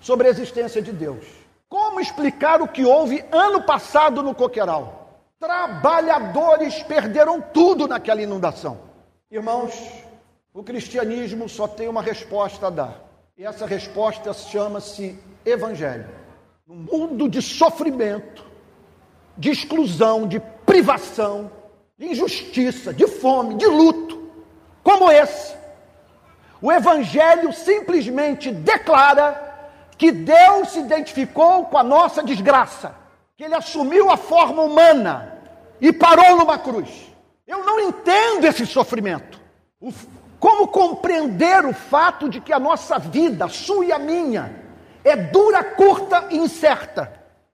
sobre 0.00 0.28
a 0.28 0.30
existência 0.30 0.80
de 0.80 0.92
Deus. 0.92 1.24
Como 1.68 2.00
explicar 2.00 2.62
o 2.62 2.68
que 2.68 2.84
houve 2.84 3.24
ano 3.32 3.62
passado 3.62 4.22
no 4.22 4.34
Coqueiral? 4.34 5.03
Trabalhadores 5.38 6.82
perderam 6.82 7.40
tudo 7.40 7.86
naquela 7.86 8.22
inundação. 8.22 8.80
Irmãos, 9.30 9.74
o 10.52 10.62
cristianismo 10.62 11.48
só 11.48 11.66
tem 11.66 11.88
uma 11.88 12.02
resposta 12.02 12.68
a 12.68 12.70
dar. 12.70 13.04
E 13.36 13.44
essa 13.44 13.66
resposta 13.66 14.32
chama-se 14.32 15.18
Evangelho. 15.44 16.08
No 16.66 16.74
mundo 16.74 17.28
de 17.28 17.42
sofrimento, 17.42 18.46
de 19.36 19.50
exclusão, 19.50 20.26
de 20.26 20.40
privação, 20.64 21.50
de 21.98 22.06
injustiça, 22.06 22.94
de 22.94 23.06
fome, 23.06 23.56
de 23.56 23.66
luto, 23.66 24.30
como 24.82 25.10
esse, 25.10 25.56
o 26.62 26.70
Evangelho 26.70 27.52
simplesmente 27.52 28.50
declara 28.50 29.68
que 29.98 30.10
Deus 30.10 30.70
se 30.70 30.80
identificou 30.80 31.66
com 31.66 31.76
a 31.76 31.82
nossa 31.82 32.22
desgraça, 32.22 32.94
que 33.36 33.44
Ele 33.44 33.54
assumiu 33.54 34.10
a 34.10 34.16
forma 34.16 34.62
humana 34.62 35.38
e 35.80 35.92
parou 35.92 36.36
numa 36.36 36.58
cruz. 36.58 36.88
Eu 37.46 37.64
não 37.64 37.80
entendo 37.80 38.44
esse 38.44 38.64
sofrimento. 38.64 39.40
Como 40.38 40.68
compreender 40.68 41.64
o 41.64 41.72
fato 41.72 42.28
de 42.28 42.40
que 42.40 42.52
a 42.52 42.58
nossa 42.58 42.98
vida, 42.98 43.46
a 43.46 43.48
sua 43.48 43.84
e 43.86 43.92
a 43.92 43.98
minha, 43.98 44.54
é 45.02 45.16
dura, 45.16 45.64
curta 45.64 46.28
e 46.30 46.36
incerta? 46.36 47.12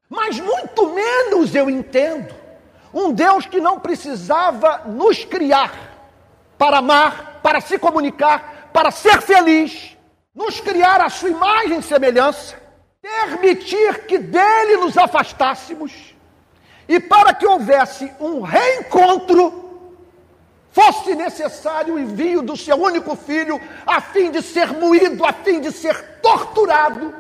Mas 0.09 0.39
muito 0.39 0.93
menos 0.93 1.55
eu 1.55 1.71
entendo 1.71 2.35
um 2.93 3.13
Deus 3.13 3.47
que 3.47 3.61
não 3.61 3.81
precisava 3.81 4.83
nos 4.87 5.25
criar 5.25 5.73
para 6.59 6.79
amar, 6.79 7.41
para 7.43 7.61
se 7.61 7.79
comunicar, 7.79 8.69
para 8.73 8.91
ser 8.91 9.23
feliz, 9.23 9.97
nos 10.35 10.61
criar 10.61 11.01
a 11.01 11.09
sua 11.09 11.31
imagem 11.31 11.79
e 11.79 11.83
semelhança, 11.83 12.61
permitir 13.03 14.07
que 14.07 14.19
dele 14.19 14.77
nos 14.77 14.97
afastássemos 14.97 16.15
e 16.89 16.99
para 16.99 17.33
que 17.33 17.47
houvesse 17.47 18.13
um 18.21 18.41
reencontro, 18.41 19.71
fosse 20.73 21.15
necessário 21.15 21.95
o 21.95 21.99
envio 21.99 22.43
do 22.43 22.57
seu 22.57 22.77
único 22.77 23.17
filho, 23.17 23.61
a 23.87 24.01
fim 24.01 24.31
de 24.31 24.43
ser 24.43 24.73
moído, 24.73 25.25
a 25.25 25.33
fim 25.33 25.61
de 25.61 25.73
ser 25.73 26.21
torturado, 26.21 27.15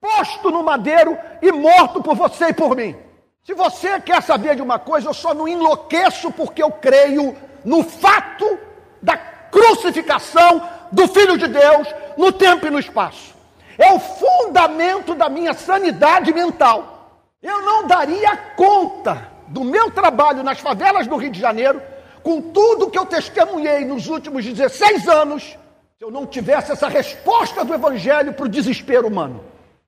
posto 0.00 0.50
no 0.50 0.62
madeiro 0.62 1.16
e 1.42 1.50
morto 1.52 2.02
por 2.02 2.14
você 2.14 2.48
e 2.48 2.54
por 2.54 2.76
mim. 2.76 2.96
Se 3.44 3.54
você 3.54 4.00
quer 4.00 4.22
saber 4.22 4.56
de 4.56 4.62
uma 4.62 4.78
coisa, 4.78 5.08
eu 5.08 5.14
só 5.14 5.32
não 5.32 5.46
enlouqueço 5.46 6.32
porque 6.32 6.62
eu 6.62 6.70
creio 6.70 7.36
no 7.64 7.84
fato 7.84 8.58
da 9.00 9.16
crucificação 9.16 10.68
do 10.90 11.06
Filho 11.08 11.38
de 11.38 11.46
Deus 11.46 11.88
no 12.16 12.32
tempo 12.32 12.66
e 12.66 12.70
no 12.70 12.78
espaço. 12.78 13.35
É 13.78 13.92
o 13.92 13.98
fundamento 13.98 15.14
da 15.14 15.28
minha 15.28 15.52
sanidade 15.52 16.32
mental. 16.32 17.22
Eu 17.42 17.62
não 17.62 17.86
daria 17.86 18.36
conta 18.56 19.28
do 19.48 19.62
meu 19.62 19.90
trabalho 19.90 20.42
nas 20.42 20.58
favelas 20.58 21.06
do 21.06 21.16
Rio 21.16 21.30
de 21.30 21.40
Janeiro, 21.40 21.80
com 22.22 22.40
tudo 22.40 22.90
que 22.90 22.98
eu 22.98 23.06
testemunhei 23.06 23.84
nos 23.84 24.08
últimos 24.08 24.44
16 24.44 25.06
anos, 25.08 25.56
se 25.96 26.04
eu 26.04 26.10
não 26.10 26.26
tivesse 26.26 26.72
essa 26.72 26.88
resposta 26.88 27.64
do 27.64 27.72
Evangelho 27.72 28.32
para 28.32 28.46
o 28.46 28.48
desespero 28.48 29.06
humano. 29.06 29.44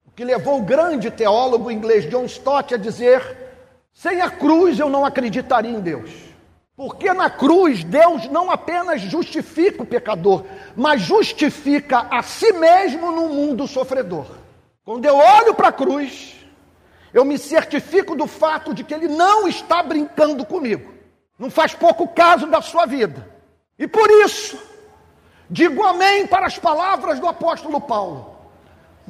O 0.06 0.10
que 0.12 0.24
levou 0.24 0.58
o 0.58 0.62
grande 0.62 1.10
teólogo 1.10 1.70
inglês 1.70 2.08
John 2.08 2.24
Stott 2.24 2.74
a 2.74 2.78
dizer: 2.78 3.36
sem 3.92 4.20
a 4.20 4.30
cruz 4.30 4.78
eu 4.78 4.88
não 4.88 5.04
acreditaria 5.04 5.70
em 5.70 5.80
Deus. 5.80 6.27
Porque 6.78 7.12
na 7.12 7.28
cruz 7.28 7.82
Deus 7.82 8.28
não 8.28 8.52
apenas 8.52 9.00
justifica 9.00 9.82
o 9.82 9.86
pecador, 9.86 10.44
mas 10.76 11.00
justifica 11.02 12.06
a 12.08 12.22
si 12.22 12.52
mesmo 12.52 13.10
no 13.10 13.28
mundo 13.30 13.66
sofredor. 13.66 14.26
Quando 14.84 15.04
eu 15.04 15.16
olho 15.16 15.56
para 15.56 15.70
a 15.70 15.72
cruz, 15.72 16.36
eu 17.12 17.24
me 17.24 17.36
certifico 17.36 18.14
do 18.14 18.28
fato 18.28 18.72
de 18.72 18.84
que 18.84 18.94
ele 18.94 19.08
não 19.08 19.48
está 19.48 19.82
brincando 19.82 20.46
comigo. 20.46 20.94
Não 21.36 21.50
faz 21.50 21.74
pouco 21.74 22.06
caso 22.06 22.46
da 22.46 22.62
sua 22.62 22.86
vida. 22.86 23.28
E 23.76 23.88
por 23.88 24.08
isso, 24.08 24.56
digo 25.50 25.84
amém 25.84 26.28
para 26.28 26.46
as 26.46 26.60
palavras 26.60 27.18
do 27.18 27.26
apóstolo 27.26 27.80
Paulo. 27.80 28.37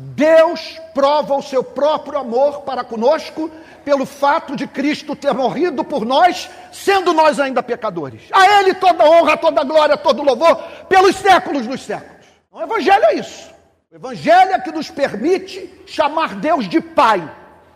Deus 0.01 0.81
prova 0.95 1.35
o 1.35 1.43
seu 1.43 1.65
próprio 1.65 2.21
amor 2.21 2.61
para 2.61 2.85
conosco 2.85 3.51
pelo 3.85 4.07
fato 4.07 4.55
de 4.55 4.65
Cristo 4.65 5.17
ter 5.17 5.35
morrido 5.35 5.83
por 5.83 6.07
nós, 6.07 6.49
sendo 6.71 7.13
nós 7.13 7.41
ainda 7.41 7.65
pecadores. 7.65 8.23
A 8.31 8.61
Ele 8.61 8.75
toda 8.75 9.05
honra, 9.05 9.37
toda 9.37 9.65
glória, 9.65 9.97
todo 9.97 10.23
louvor, 10.23 10.55
pelos 10.89 11.17
séculos 11.17 11.67
dos 11.67 11.83
séculos. 11.83 12.25
O 12.53 12.63
Evangelho 12.63 13.05
é 13.07 13.15
isso. 13.15 13.51
O 13.91 13.97
Evangelho 13.97 14.53
é 14.53 14.61
que 14.61 14.71
nos 14.71 14.89
permite 14.89 15.83
chamar 15.85 16.37
Deus 16.37 16.69
de 16.69 16.81
Pai 16.81 17.29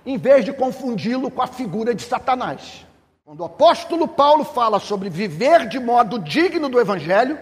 em 0.07 0.17
vez 0.17 0.45
de 0.45 0.52
confundi-lo 0.52 1.29
com 1.29 1.43
a 1.43 1.49
figura 1.49 1.93
de 1.93 2.02
Satanás. 2.02 2.87
Quando 3.25 3.41
o 3.41 3.47
apóstolo 3.47 4.07
Paulo 4.07 4.45
fala 4.45 4.79
sobre 4.79 5.11
viver 5.11 5.67
de 5.67 5.81
modo 5.81 6.21
digno 6.21 6.69
do 6.69 6.81
Evangelho, 6.81 7.37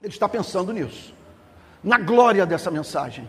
ele 0.00 0.12
está 0.12 0.28
pensando 0.28 0.72
nisso, 0.72 1.12
na 1.82 1.98
glória 1.98 2.46
dessa 2.46 2.70
mensagem. 2.70 3.26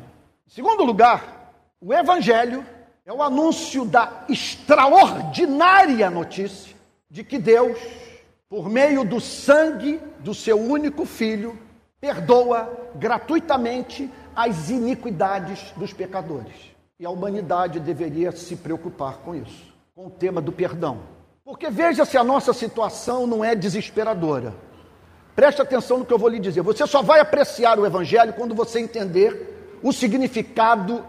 Em 0.48 0.52
segundo 0.52 0.84
lugar, 0.84 1.54
o 1.82 1.94
Evangelho 1.94 2.66
é 3.06 3.12
o 3.12 3.22
anúncio 3.22 3.86
da 3.86 4.26
extraordinária 4.30 6.10
notícia 6.10 6.76
de 7.10 7.24
que 7.24 7.38
Deus, 7.38 7.78
por 8.50 8.70
meio 8.70 9.04
do 9.04 9.20
sangue 9.20 10.00
do 10.20 10.34
seu 10.34 10.60
único 10.60 11.06
filho, 11.06 11.58
perdoa 12.00 12.92
gratuitamente 12.96 14.10
as 14.36 14.70
iniquidades 14.70 15.72
dos 15.76 15.94
pecadores. 15.94 16.56
E 17.00 17.06
a 17.06 17.10
humanidade 17.10 17.80
deveria 17.80 18.32
se 18.32 18.56
preocupar 18.56 19.18
com 19.18 19.36
isso, 19.36 19.74
com 19.96 20.08
o 20.08 20.10
tema 20.10 20.42
do 20.42 20.52
perdão. 20.52 21.00
Porque 21.44 21.70
veja 21.70 22.06
se 22.06 22.18
a 22.18 22.24
nossa 22.24 22.54
situação 22.54 23.28
não 23.28 23.44
é 23.44 23.56
desesperadora. 23.56 24.54
Preste 25.36 25.62
atenção 25.62 26.00
no 26.00 26.06
que 26.06 26.14
eu 26.14 26.20
vou 26.20 26.30
lhe 26.30 26.40
dizer. 26.40 26.62
Você 26.62 26.86
só 26.88 27.02
vai 27.02 27.20
apreciar 27.20 27.80
o 27.80 27.86
Evangelho 27.86 28.34
quando 28.34 28.54
você 28.54 28.80
entender 28.80 29.53
o 29.84 29.92
significado 29.92 31.06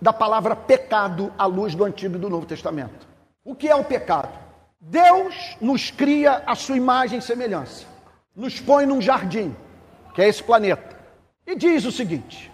da 0.00 0.12
palavra 0.12 0.56
pecado 0.56 1.32
à 1.38 1.44
luz 1.44 1.74
do 1.74 1.84
Antigo 1.84 2.16
e 2.16 2.18
do 2.18 2.30
Novo 2.30 2.46
Testamento. 2.46 3.06
O 3.44 3.54
que 3.54 3.68
é 3.68 3.74
o 3.74 3.84
pecado? 3.84 4.30
Deus 4.80 5.56
nos 5.60 5.90
cria 5.90 6.42
a 6.46 6.54
sua 6.54 6.76
imagem 6.76 7.18
e 7.18 7.22
semelhança, 7.22 7.86
nos 8.34 8.58
põe 8.58 8.86
num 8.86 9.00
jardim, 9.00 9.54
que 10.14 10.22
é 10.22 10.28
esse 10.28 10.42
planeta, 10.42 10.96
e 11.46 11.54
diz 11.54 11.84
o 11.84 11.92
seguinte: 11.92 12.50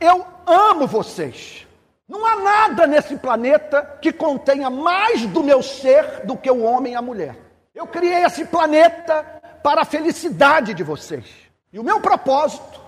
Eu 0.00 0.26
amo 0.46 0.86
vocês. 0.86 1.66
Não 2.08 2.26
há 2.26 2.36
nada 2.36 2.86
nesse 2.86 3.16
planeta 3.16 3.98
que 4.02 4.12
contenha 4.12 4.68
mais 4.68 5.24
do 5.26 5.42
meu 5.42 5.62
ser 5.62 6.26
do 6.26 6.36
que 6.36 6.50
o 6.50 6.62
homem 6.62 6.92
e 6.92 6.96
a 6.96 7.00
mulher. 7.02 7.36
Eu 7.74 7.86
criei 7.86 8.24
esse 8.24 8.44
planeta 8.44 9.22
para 9.62 9.82
a 9.82 9.86
felicidade 9.86 10.74
de 10.74 10.82
vocês. 10.82 11.24
E 11.72 11.78
o 11.78 11.84
meu 11.84 12.00
propósito 12.00 12.81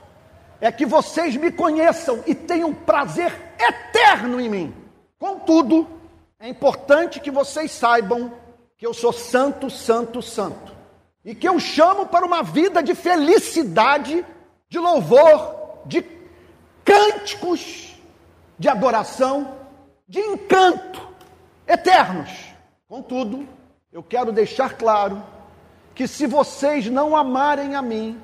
é 0.67 0.73
que 0.73 0.87
vocês 0.87 1.37
me 1.37 1.53
conheçam 1.53 2.25
e 2.27 2.35
tenham 2.35 2.73
prazer 2.73 3.31
eterno 3.59 4.41
em 4.41 4.49
mim. 4.49 4.75
Contudo, 5.19 5.87
é 6.41 6.49
importante 6.49 7.21
que 7.21 7.31
vocês 7.31 7.71
saibam 7.71 8.33
que 8.79 8.87
eu 8.87 8.95
sou 8.95 9.13
santo, 9.13 9.69
santo, 9.69 10.23
santo. 10.23 10.75
E 11.23 11.35
que 11.35 11.47
eu 11.47 11.61
chamo 11.61 12.07
para 12.07 12.25
uma 12.25 12.43
vida 12.43 12.83
de 12.83 12.95
felicidade, 12.95 14.25
de 14.67 14.79
louvor, 14.79 15.81
de 15.85 16.03
cânticos 16.83 17.95
de 18.59 18.67
adoração, 18.67 19.57
de 20.09 20.21
encanto 20.21 21.07
eternos. 21.67 22.31
Contudo, 22.89 23.47
eu 23.93 24.03
quero 24.03 24.33
deixar 24.33 24.79
claro 24.79 25.23
que 25.95 26.09
se 26.09 26.27
vocês 26.27 26.87
não 26.87 27.15
amarem 27.15 27.75
a 27.75 27.83
mim 27.83 28.19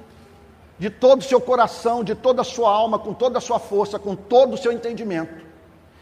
de 0.80 0.88
todo 0.88 1.20
o 1.20 1.24
seu 1.24 1.38
coração, 1.38 2.02
de 2.02 2.14
toda 2.14 2.40
a 2.40 2.44
sua 2.44 2.72
alma, 2.72 2.98
com 2.98 3.12
toda 3.12 3.36
a 3.36 3.40
sua 3.40 3.58
força, 3.58 3.98
com 3.98 4.16
todo 4.16 4.54
o 4.54 4.56
seu 4.56 4.72
entendimento, 4.72 5.44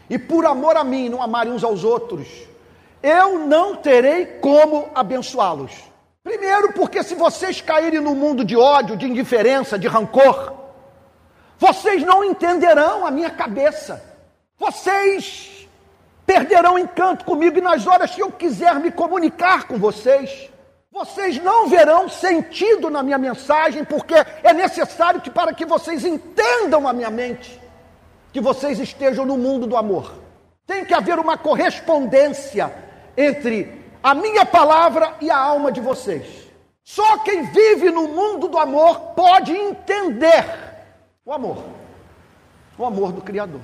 e 0.09 0.17
por 0.17 0.45
amor 0.45 0.77
a 0.77 0.85
mim 0.85 1.09
não 1.09 1.21
amarem 1.21 1.51
uns 1.51 1.65
aos 1.65 1.83
outros, 1.83 2.29
eu 3.03 3.39
não 3.39 3.75
terei 3.75 4.25
como 4.25 4.89
abençoá-los. 4.95 5.73
Primeiro, 6.23 6.71
porque 6.71 7.03
se 7.03 7.13
vocês 7.13 7.59
caírem 7.59 7.99
no 7.99 8.15
mundo 8.15 8.45
de 8.45 8.55
ódio, 8.55 8.95
de 8.95 9.05
indiferença, 9.05 9.77
de 9.77 9.85
rancor, 9.85 10.53
vocês 11.57 12.01
não 12.01 12.23
entenderão 12.23 13.05
a 13.05 13.11
minha 13.11 13.29
cabeça. 13.29 14.01
Vocês 14.57 15.67
perderão 16.25 16.79
encanto 16.79 17.25
comigo 17.25 17.57
e 17.57 17.61
nas 17.61 17.85
horas 17.85 18.15
que 18.15 18.21
eu 18.21 18.31
quiser 18.31 18.75
me 18.75 18.91
comunicar 18.91 19.67
com 19.67 19.77
vocês. 19.77 20.49
Vocês 20.99 21.41
não 21.41 21.69
verão 21.69 22.09
sentido 22.09 22.89
na 22.89 23.01
minha 23.01 23.17
mensagem, 23.17 23.85
porque 23.85 24.15
é 24.43 24.51
necessário 24.51 25.21
que, 25.21 25.29
para 25.29 25.53
que 25.53 25.65
vocês 25.65 26.03
entendam 26.03 26.85
a 26.85 26.91
minha 26.91 27.09
mente, 27.09 27.57
que 28.33 28.41
vocês 28.41 28.77
estejam 28.79 29.25
no 29.25 29.37
mundo 29.37 29.65
do 29.65 29.77
amor. 29.77 30.13
Tem 30.67 30.83
que 30.83 30.93
haver 30.93 31.17
uma 31.17 31.37
correspondência 31.37 32.69
entre 33.15 33.81
a 34.03 34.13
minha 34.13 34.45
palavra 34.45 35.15
e 35.21 35.31
a 35.31 35.37
alma 35.37 35.71
de 35.71 35.79
vocês. 35.79 36.49
Só 36.83 37.19
quem 37.19 37.43
vive 37.43 37.91
no 37.91 38.09
mundo 38.09 38.49
do 38.49 38.57
amor 38.57 38.99
pode 39.15 39.53
entender 39.53 40.43
o 41.23 41.31
amor. 41.31 41.63
O 42.77 42.83
amor 42.83 43.13
do 43.13 43.21
Criador. 43.21 43.61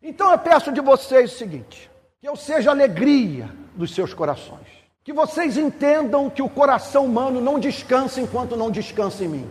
Então 0.00 0.30
eu 0.30 0.38
peço 0.38 0.70
de 0.70 0.80
vocês 0.80 1.32
o 1.32 1.36
seguinte: 1.36 1.90
que 2.20 2.28
eu 2.28 2.36
seja 2.36 2.70
alegria 2.70 3.50
dos 3.74 3.92
seus 3.92 4.14
corações. 4.14 4.75
Que 5.06 5.12
vocês 5.12 5.56
entendam 5.56 6.28
que 6.28 6.42
o 6.42 6.48
coração 6.48 7.04
humano 7.04 7.40
não 7.40 7.60
descansa 7.60 8.20
enquanto 8.20 8.56
não 8.56 8.72
descansa 8.72 9.22
em 9.22 9.28
mim. 9.28 9.50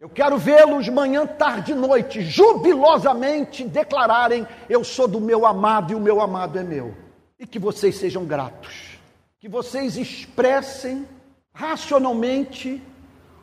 Eu 0.00 0.08
quero 0.08 0.38
vê-los 0.38 0.88
manhã, 0.88 1.26
tarde 1.26 1.72
e 1.72 1.74
noite, 1.74 2.22
jubilosamente 2.22 3.62
declararem: 3.62 4.48
Eu 4.70 4.82
sou 4.82 5.06
do 5.06 5.20
meu 5.20 5.44
amado 5.44 5.92
e 5.92 5.94
o 5.94 6.00
meu 6.00 6.18
amado 6.18 6.58
é 6.58 6.62
meu. 6.62 6.94
E 7.38 7.46
que 7.46 7.58
vocês 7.58 7.94
sejam 7.96 8.24
gratos. 8.24 8.98
Que 9.38 9.50
vocês 9.50 9.98
expressem 9.98 11.06
racionalmente 11.52 12.82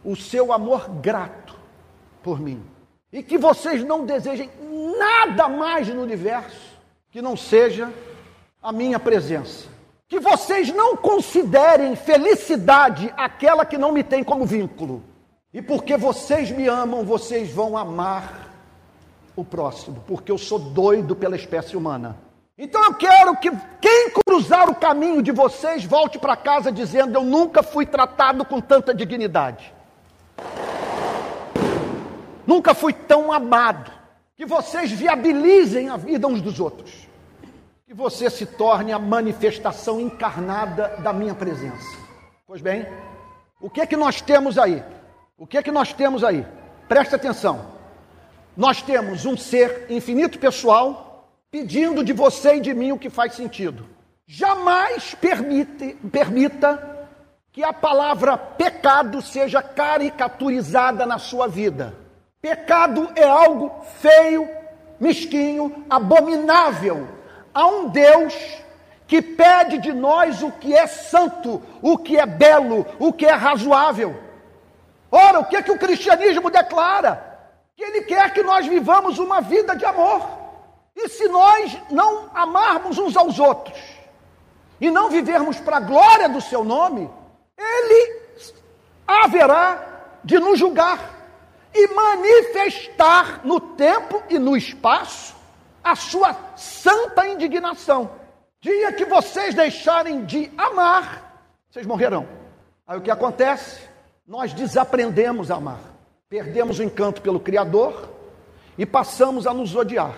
o 0.04 0.16
seu 0.16 0.52
amor 0.52 0.90
grato 0.90 1.56
por 2.24 2.40
mim 2.40 2.66
e 3.12 3.22
que 3.22 3.38
vocês 3.38 3.84
não 3.84 4.08
desejem 4.08 4.50
nada 4.98 5.48
mais 5.48 5.88
no 5.88 6.02
universo 6.02 6.74
que 7.12 7.22
não 7.22 7.38
seja 7.38 7.94
a 8.60 8.72
minha 8.72 9.00
presença. 9.00 9.73
Que 10.08 10.20
vocês 10.20 10.74
não 10.74 10.96
considerem 10.96 11.96
felicidade 11.96 13.14
aquela 13.18 13.66
que 13.66 13.78
não 13.78 13.92
me 13.92 14.04
tem 14.04 14.24
como 14.24 14.46
vínculo. 14.46 15.04
E 15.54 15.62
porque 15.62 15.98
vocês 15.98 16.52
me 16.52 16.68
amam, 16.68 17.04
vocês 17.04 17.52
vão 17.52 17.78
amar 17.78 18.52
o 19.36 19.44
próximo, 19.44 20.04
porque 20.08 20.32
eu 20.32 20.38
sou 20.38 20.60
doido 20.60 21.16
pela 21.16 21.36
espécie 21.36 21.76
humana. 21.76 22.18
Então 22.58 22.84
eu 22.84 22.94
quero 22.94 23.36
que 23.38 23.50
quem 23.82 24.12
cruzar 24.12 24.70
o 24.70 24.76
caminho 24.76 25.24
de 25.24 25.32
vocês 25.32 25.84
volte 25.84 26.20
para 26.20 26.36
casa 26.36 26.72
dizendo: 26.72 27.18
Eu 27.18 27.24
nunca 27.24 27.64
fui 27.64 27.86
tratado 27.86 28.46
com 28.46 28.62
tanta 28.62 28.94
dignidade. 28.94 29.74
Nunca 32.46 32.74
fui 32.74 32.94
tão 32.94 33.32
amado. 33.32 33.92
Que 34.36 34.46
vocês 34.46 34.92
viabilizem 34.92 35.90
a 35.90 35.98
vida 35.98 36.28
uns 36.28 36.42
dos 36.42 36.60
outros. 36.60 37.08
Que 37.94 37.98
você 37.98 38.28
se 38.28 38.48
torne 38.48 38.92
a 38.92 38.98
manifestação 38.98 40.02
encarnada 40.02 40.98
da 41.04 41.14
minha 41.14 41.36
presença. 41.36 41.96
Pois 42.48 42.60
bem, 42.60 42.88
o 43.62 43.70
que 43.70 43.82
é 43.82 43.86
que 43.86 43.96
nós 43.96 44.20
temos 44.20 44.58
aí? 44.58 44.84
O 45.38 45.46
que 45.46 45.60
é 45.60 45.62
que 45.62 45.70
nós 45.70 45.94
temos 45.94 46.24
aí? 46.24 46.44
Presta 46.90 47.18
atenção. 47.18 47.68
Nós 48.58 48.82
temos 48.82 49.28
um 49.28 49.38
ser 49.38 49.86
infinito 49.92 50.40
pessoal 50.40 51.30
pedindo 51.52 52.04
de 52.04 52.14
você 52.14 52.56
e 52.56 52.62
de 52.62 52.74
mim 52.74 52.92
o 52.92 52.98
que 52.98 53.12
faz 53.12 53.36
sentido. 53.36 53.86
Jamais 54.26 55.14
permite, 55.14 55.96
permita 56.12 57.08
que 57.52 57.64
a 57.64 57.72
palavra 57.72 58.36
pecado 58.36 59.22
seja 59.22 59.62
caricaturizada 59.62 61.06
na 61.06 61.20
sua 61.20 61.48
vida. 61.48 61.94
Pecado 62.42 63.12
é 63.16 63.24
algo 63.24 63.72
feio, 64.02 64.50
mesquinho, 65.00 65.86
abominável 65.88 67.22
a 67.54 67.68
um 67.68 67.90
Deus 67.90 68.34
que 69.08 69.22
pede 69.22 69.78
de 69.78 69.94
nós 69.94 70.42
o 70.42 70.52
que 70.52 70.76
é 70.76 70.88
santo, 70.88 71.62
o 71.82 71.98
que 71.98 72.18
é 72.18 72.26
belo, 72.26 72.86
o 73.00 73.14
que 73.14 73.26
é 73.26 73.34
razoável. 73.34 74.20
Ora, 75.12 75.40
o 75.40 75.46
que 75.46 75.56
é 75.56 75.62
que 75.62 75.72
o 75.72 75.78
cristianismo 75.78 76.50
declara? 76.50 77.24
Que 77.76 77.84
ele 77.84 78.02
quer 78.02 78.34
que 78.34 78.42
nós 78.42 78.66
vivamos 78.66 79.20
uma 79.20 79.42
vida 79.42 79.76
de 79.76 79.86
amor. 79.86 80.28
E 80.96 81.08
se 81.10 81.28
nós 81.28 81.78
não 81.90 82.30
amarmos 82.34 82.98
uns 82.98 83.16
aos 83.16 83.38
outros 83.40 83.80
e 84.80 84.90
não 84.90 85.10
vivermos 85.10 85.60
para 85.60 85.78
a 85.78 85.82
glória 85.82 86.30
do 86.30 86.42
seu 86.42 86.64
nome, 86.64 87.10
ele 87.58 88.22
haverá 89.08 89.86
de 90.24 90.40
nos 90.40 90.58
julgar 90.58 91.00
e 91.74 91.88
manifestar 91.88 93.42
no 93.44 93.60
tempo 93.60 94.24
e 94.30 94.40
no 94.40 94.56
espaço 94.56 95.36
a 95.84 95.96
sua 95.96 96.36
santa 96.56 97.28
indignação. 97.28 98.10
Dia 98.62 98.94
que 98.94 99.06
vocês 99.06 99.54
deixarem 99.54 100.24
de 100.24 100.50
amar, 100.58 101.46
vocês 101.70 101.86
morrerão. 101.86 102.26
Aí 102.88 102.98
o 102.98 103.02
que 103.02 103.12
acontece? 103.12 103.82
Nós 104.26 104.54
desaprendemos 104.54 105.52
a 105.52 105.56
amar, 105.56 105.82
perdemos 106.30 106.80
o 106.80 106.84
encanto 106.84 107.22
pelo 107.22 107.40
Criador 107.40 108.10
e 108.78 108.86
passamos 108.86 109.46
a 109.46 109.54
nos 109.54 109.76
odiar. 109.76 110.16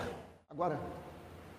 Agora, 0.48 0.78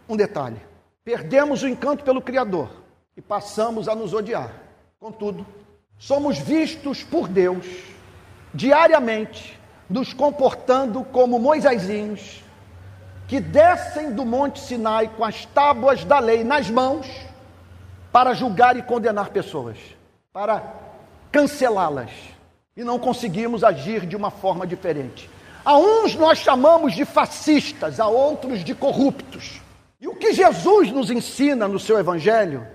um 0.08 0.15
detalhe: 0.15 0.62
perdemos 1.04 1.62
o 1.62 1.67
encanto 1.67 2.04
pelo 2.04 2.22
Criador 2.22 2.70
e 3.17 3.22
passamos 3.22 3.89
a 3.89 3.96
nos 3.96 4.13
odiar. 4.13 4.54
Contudo, 4.98 5.46
somos 5.98 6.38
vistos 6.38 7.04
por 7.04 7.28
Deus 7.28 7.65
diariamente 8.54 9.60
nos 9.89 10.13
comportando 10.13 11.04
como 11.04 11.39
Moisésinhos 11.39 12.43
que 13.28 13.42
descem 13.42 14.12
do 14.12 14.26
Monte 14.26 14.60
Sinai 14.60 15.12
com 15.16 15.24
as 15.24 15.46
tábuas 15.46 16.04
da 16.06 16.20
lei 16.20 16.44
nas 16.44 16.70
mãos 16.70 17.06
para 18.12 18.34
julgar 18.34 18.78
e 18.78 18.82
condenar 18.82 19.30
pessoas, 19.30 19.78
para 20.32 20.63
cancelá-las. 21.32 22.10
E 22.76 22.84
não 22.84 22.98
conseguimos 22.98 23.63
agir 23.63 24.06
de 24.06 24.16
uma 24.16 24.32
forma 24.32 24.66
diferente. 24.66 25.30
A 25.66 25.78
uns 25.78 26.16
nós 26.16 26.38
chamamos 26.38 26.96
de 26.96 27.04
fascistas, 27.04 28.00
a 28.00 28.08
outros 28.08 28.63
de 28.63 28.74
corruptos. 28.74 29.60
E 30.00 30.08
o 30.08 30.16
que 30.16 30.32
Jesus 30.32 30.92
nos 30.92 31.10
ensina 31.12 31.68
no 31.68 31.80
seu 31.80 32.00
evangelho 32.00 32.66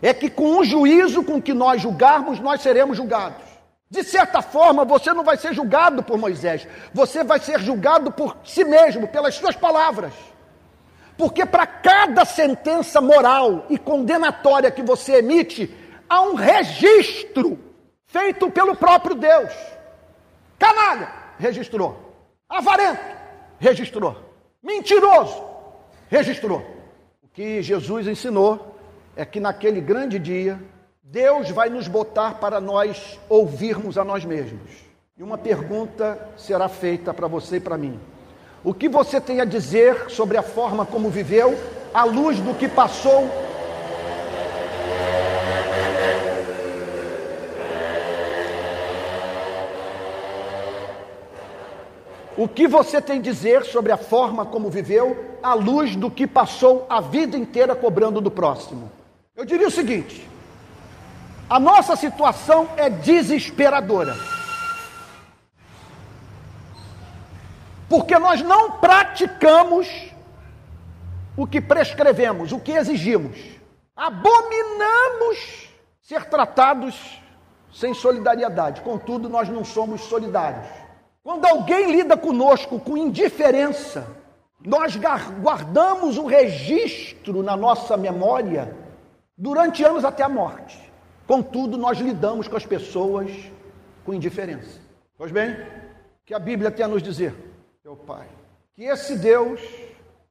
é 0.00 0.14
que 0.14 0.30
com 0.30 0.58
o 0.58 0.64
juízo 0.64 1.22
com 1.22 1.42
que 1.42 1.52
nós 1.52 1.82
julgarmos, 1.82 2.40
nós 2.40 2.62
seremos 2.62 2.96
julgados. 2.96 3.49
De 3.90 4.04
certa 4.04 4.40
forma, 4.40 4.84
você 4.84 5.12
não 5.12 5.24
vai 5.24 5.36
ser 5.36 5.52
julgado 5.52 6.00
por 6.00 6.16
Moisés, 6.16 6.66
você 6.94 7.24
vai 7.24 7.40
ser 7.40 7.58
julgado 7.58 8.12
por 8.12 8.36
si 8.44 8.62
mesmo, 8.62 9.08
pelas 9.08 9.34
suas 9.34 9.56
palavras. 9.56 10.12
Porque 11.18 11.44
para 11.44 11.66
cada 11.66 12.24
sentença 12.24 13.00
moral 13.00 13.66
e 13.68 13.76
condenatória 13.76 14.70
que 14.70 14.80
você 14.80 15.16
emite, 15.16 15.74
há 16.08 16.22
um 16.22 16.34
registro 16.34 17.58
feito 18.06 18.48
pelo 18.48 18.76
próprio 18.76 19.16
Deus. 19.16 19.52
Canalha, 20.56 21.12
registrou. 21.36 22.14
Avarento, 22.48 23.04
registrou. 23.58 24.16
Mentiroso, 24.62 25.44
registrou. 26.08 26.64
O 27.24 27.28
que 27.28 27.60
Jesus 27.60 28.06
ensinou 28.06 28.76
é 29.16 29.24
que 29.24 29.40
naquele 29.40 29.80
grande 29.80 30.18
dia, 30.18 30.60
Deus 31.12 31.50
vai 31.50 31.68
nos 31.68 31.88
botar 31.88 32.34
para 32.34 32.60
nós 32.60 33.18
ouvirmos 33.28 33.98
a 33.98 34.04
nós 34.04 34.24
mesmos. 34.24 34.70
E 35.18 35.24
uma 35.24 35.36
pergunta 35.36 36.16
será 36.36 36.68
feita 36.68 37.12
para 37.12 37.26
você 37.26 37.56
e 37.56 37.60
para 37.60 37.76
mim. 37.76 37.98
O 38.62 38.72
que 38.72 38.88
você 38.88 39.20
tem 39.20 39.40
a 39.40 39.44
dizer 39.44 40.08
sobre 40.08 40.36
a 40.36 40.42
forma 40.42 40.86
como 40.86 41.10
viveu, 41.10 41.58
à 41.92 42.04
luz 42.04 42.38
do 42.38 42.54
que 42.54 42.68
passou? 42.68 43.28
O 52.36 52.46
que 52.46 52.68
você 52.68 53.02
tem 53.02 53.18
a 53.18 53.22
dizer 53.22 53.64
sobre 53.64 53.90
a 53.90 53.96
forma 53.96 54.46
como 54.46 54.70
viveu, 54.70 55.16
à 55.42 55.54
luz 55.54 55.96
do 55.96 56.08
que 56.08 56.24
passou 56.24 56.86
a 56.88 57.00
vida 57.00 57.36
inteira 57.36 57.74
cobrando 57.74 58.20
do 58.20 58.30
próximo? 58.30 58.92
Eu 59.34 59.44
diria 59.44 59.66
o 59.66 59.72
seguinte: 59.72 60.29
a 61.50 61.58
nossa 61.58 61.96
situação 61.96 62.68
é 62.76 62.88
desesperadora. 62.88 64.14
Porque 67.88 68.16
nós 68.20 68.40
não 68.40 68.78
praticamos 68.78 69.88
o 71.36 71.48
que 71.48 71.60
prescrevemos, 71.60 72.52
o 72.52 72.60
que 72.60 72.70
exigimos. 72.70 73.36
Abominamos 73.96 75.68
ser 76.00 76.26
tratados 76.26 77.20
sem 77.72 77.94
solidariedade. 77.94 78.80
Contudo, 78.82 79.28
nós 79.28 79.48
não 79.48 79.64
somos 79.64 80.02
solidários. 80.02 80.68
Quando 81.20 81.46
alguém 81.46 81.90
lida 81.90 82.16
conosco 82.16 82.78
com 82.78 82.96
indiferença, 82.96 84.06
nós 84.64 84.96
guardamos 85.42 86.16
o 86.16 86.26
registro 86.26 87.42
na 87.42 87.56
nossa 87.56 87.96
memória 87.96 88.72
durante 89.36 89.82
anos 89.82 90.04
até 90.04 90.22
a 90.22 90.28
morte. 90.28 90.79
Contudo, 91.30 91.78
nós 91.78 91.96
lidamos 91.98 92.48
com 92.48 92.56
as 92.56 92.66
pessoas 92.66 93.30
com 94.04 94.12
indiferença. 94.12 94.80
Pois 95.16 95.30
bem, 95.30 95.56
que 96.26 96.34
a 96.34 96.40
Bíblia 96.40 96.72
tem 96.72 96.84
a 96.84 96.88
nos 96.88 97.00
dizer, 97.00 97.32
meu 97.84 97.94
Pai, 97.94 98.26
que 98.74 98.82
esse 98.82 99.16
Deus 99.16 99.60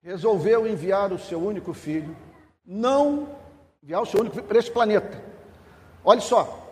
resolveu 0.03 0.67
enviar 0.67 1.13
o 1.13 1.17
seu 1.17 1.41
único 1.41 1.73
filho, 1.73 2.13
não 2.65 3.29
enviar 3.81 4.01
o 4.01 4.05
seu 4.05 4.19
único 4.19 4.35
filho 4.35 4.47
para 4.47 4.59
esse 4.59 4.69
planeta. 4.69 5.23
Olha 6.03 6.19
só, 6.19 6.67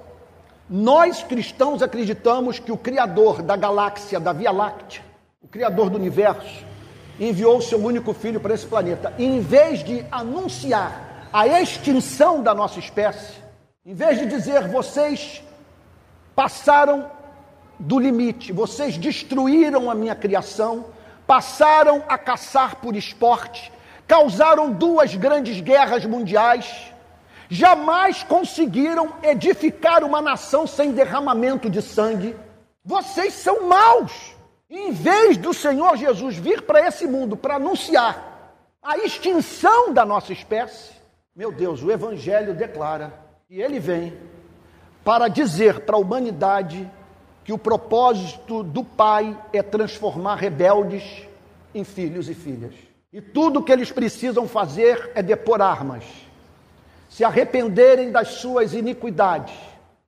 nós 0.70 1.24
cristãos 1.24 1.82
acreditamos 1.82 2.60
que 2.60 2.74
o 2.74 2.78
Criador 2.78 3.42
da 3.42 3.56
galáxia, 3.56 4.20
da 4.20 4.34
Via 4.34 4.52
Láctea, 4.52 5.06
o 5.42 5.48
Criador 5.48 5.90
do 5.90 5.96
universo, 5.96 6.66
enviou 7.18 7.60
o 7.60 7.62
seu 7.62 7.80
único 7.80 8.13
filho 8.13 8.42
para 8.42 8.54
esse 8.54 8.68
planeta. 8.68 9.13
E 9.18 9.24
em 9.24 9.40
vez 9.40 9.86
de 9.86 10.06
anunciar 10.12 11.30
a 11.32 11.48
extinção 11.48 12.44
da 12.44 12.54
nossa 12.54 12.78
espécie, 12.78 13.47
em 13.88 13.93
vez 13.93 14.19
de 14.19 14.26
dizer 14.26 14.67
vocês 14.67 15.41
passaram 16.36 17.10
do 17.80 17.97
limite, 17.97 18.52
vocês 18.52 18.97
destruíram 18.97 19.89
a 19.89 19.95
minha 19.95 20.13
criação, 20.13 20.88
passaram 21.26 22.04
a 22.06 22.17
caçar 22.17 22.82
por 22.82 22.97
esporte, 22.97 23.71
causaram 24.06 24.73
duas 24.73 25.15
grandes 25.15 25.62
guerras 25.62 26.06
mundiais, 26.06 26.91
jamais 27.50 28.23
conseguiram 28.23 29.13
edificar 29.23 30.04
uma 30.04 30.21
nação 30.21 30.67
sem 30.67 30.91
derramamento 30.91 31.69
de 31.69 31.82
sangue. 31.82 32.36
Vocês 32.84 33.36
são 33.36 33.69
maus. 33.69 34.36
Em 34.69 34.91
vez 34.91 35.38
do 35.38 35.54
Senhor 35.54 35.95
Jesus 35.95 36.36
vir 36.36 36.63
para 36.63 36.86
esse 36.86 37.08
mundo 37.08 37.38
para 37.38 37.56
anunciar 37.56 38.52
a 38.84 38.97
extinção 38.97 39.93
da 39.93 40.06
nossa 40.06 40.34
espécie, 40.34 40.91
meu 41.34 41.54
Deus, 41.54 41.82
o 41.82 41.89
Evangelho 41.89 42.54
declara 42.54 43.27
e 43.50 43.62
ele 43.62 43.80
vem 43.80 44.14
para 45.06 45.30
dizer 45.30 45.82
para 45.82 45.96
a 45.96 46.00
humanidade 46.00 46.90
que 47.46 47.54
o 47.54 47.58
propósito 47.58 48.62
do 48.62 48.84
Pai 48.84 49.38
é 49.54 49.64
transformar 49.64 50.36
rebeldes 50.36 51.26
em 51.74 51.86
filhos 51.86 52.28
e 52.28 52.34
filhas. 52.34 52.74
E 53.14 53.22
tudo 53.22 53.60
o 53.60 53.64
que 53.64 53.72
eles 53.72 53.90
precisam 53.90 54.50
fazer 54.50 55.12
é 55.16 55.24
depor 55.24 55.62
armas, 55.62 56.04
se 57.10 57.24
arrependerem 57.24 58.12
das 58.12 58.28
suas 58.34 58.74
iniquidades 58.74 59.56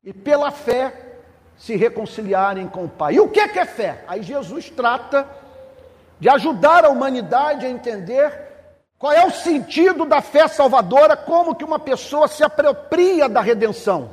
e, 0.03 0.11
pela 0.11 0.51
fé, 0.51 0.93
se 1.57 1.77
reconciliarem 1.77 2.67
com 2.67 2.83
o 2.83 2.89
Pai. 2.89 3.13
E 3.13 3.19
o 3.21 3.29
que 3.29 3.39
é, 3.39 3.47
que 3.47 3.59
é 3.59 3.65
fé? 3.65 4.03
Aí 4.05 4.21
Jesus 4.21 4.69
trata 4.69 5.25
de 6.19 6.27
ajudar 6.27 6.83
a 6.83 6.89
humanidade 6.89 7.65
a 7.65 7.69
entender 7.69 8.48
qual 8.99 9.13
é 9.13 9.25
o 9.25 9.31
sentido 9.31 10.05
da 10.05 10.21
fé 10.21 10.45
salvadora? 10.49 11.15
Como 11.15 11.55
que 11.55 11.63
uma 11.63 11.79
pessoa 11.79 12.27
se 12.27 12.43
apropria 12.43 13.29
da 13.29 13.39
redenção? 13.39 14.09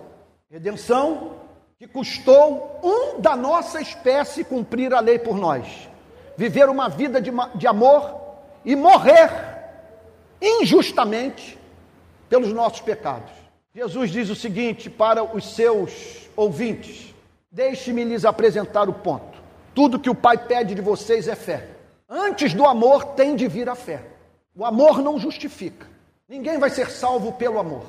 Redenção 0.49 1.33
que 1.77 1.89
custou 1.89 2.79
um 2.85 3.21
da 3.21 3.35
nossa 3.35 3.81
espécie 3.81 4.45
cumprir 4.45 4.95
a 4.95 5.01
lei 5.01 5.19
por 5.19 5.37
nós, 5.37 5.67
viver 6.37 6.69
uma 6.69 6.89
vida 6.89 7.21
de, 7.21 7.33
de 7.57 7.67
amor 7.67 8.15
e 8.65 8.77
morrer 8.77 9.29
injustamente 10.41 11.59
pelos 12.29 12.53
nossos 12.53 12.81
pecados. 12.81 13.33
Jesus 13.75 14.09
diz 14.13 14.31
o 14.31 14.37
seguinte 14.37 14.89
para 14.89 15.25
os 15.25 15.53
seus 15.53 16.31
ouvintes: 16.37 17.13
Deixe-me 17.51 18.05
lhes 18.05 18.25
apresentar 18.25 18.89
o 18.89 18.93
ponto. 18.93 19.37
Tudo 19.75 19.99
que 19.99 20.09
o 20.09 20.15
Pai 20.15 20.39
pede 20.39 20.77
de 20.77 20.81
vocês 20.81 21.27
é 21.27 21.35
fé. 21.35 21.71
Antes 22.09 22.55
do 22.55 22.65
amor 22.65 23.05
tem 23.05 23.35
de 23.35 23.49
vir 23.49 23.69
a 23.69 23.75
fé. 23.75 24.16
O 24.57 24.65
amor 24.65 25.03
não 25.03 25.19
justifica. 25.19 25.87
Ninguém 26.27 26.59
vai 26.59 26.71
ser 26.71 26.91
salvo 26.91 27.33
pelo 27.33 27.59
amor, 27.59 27.85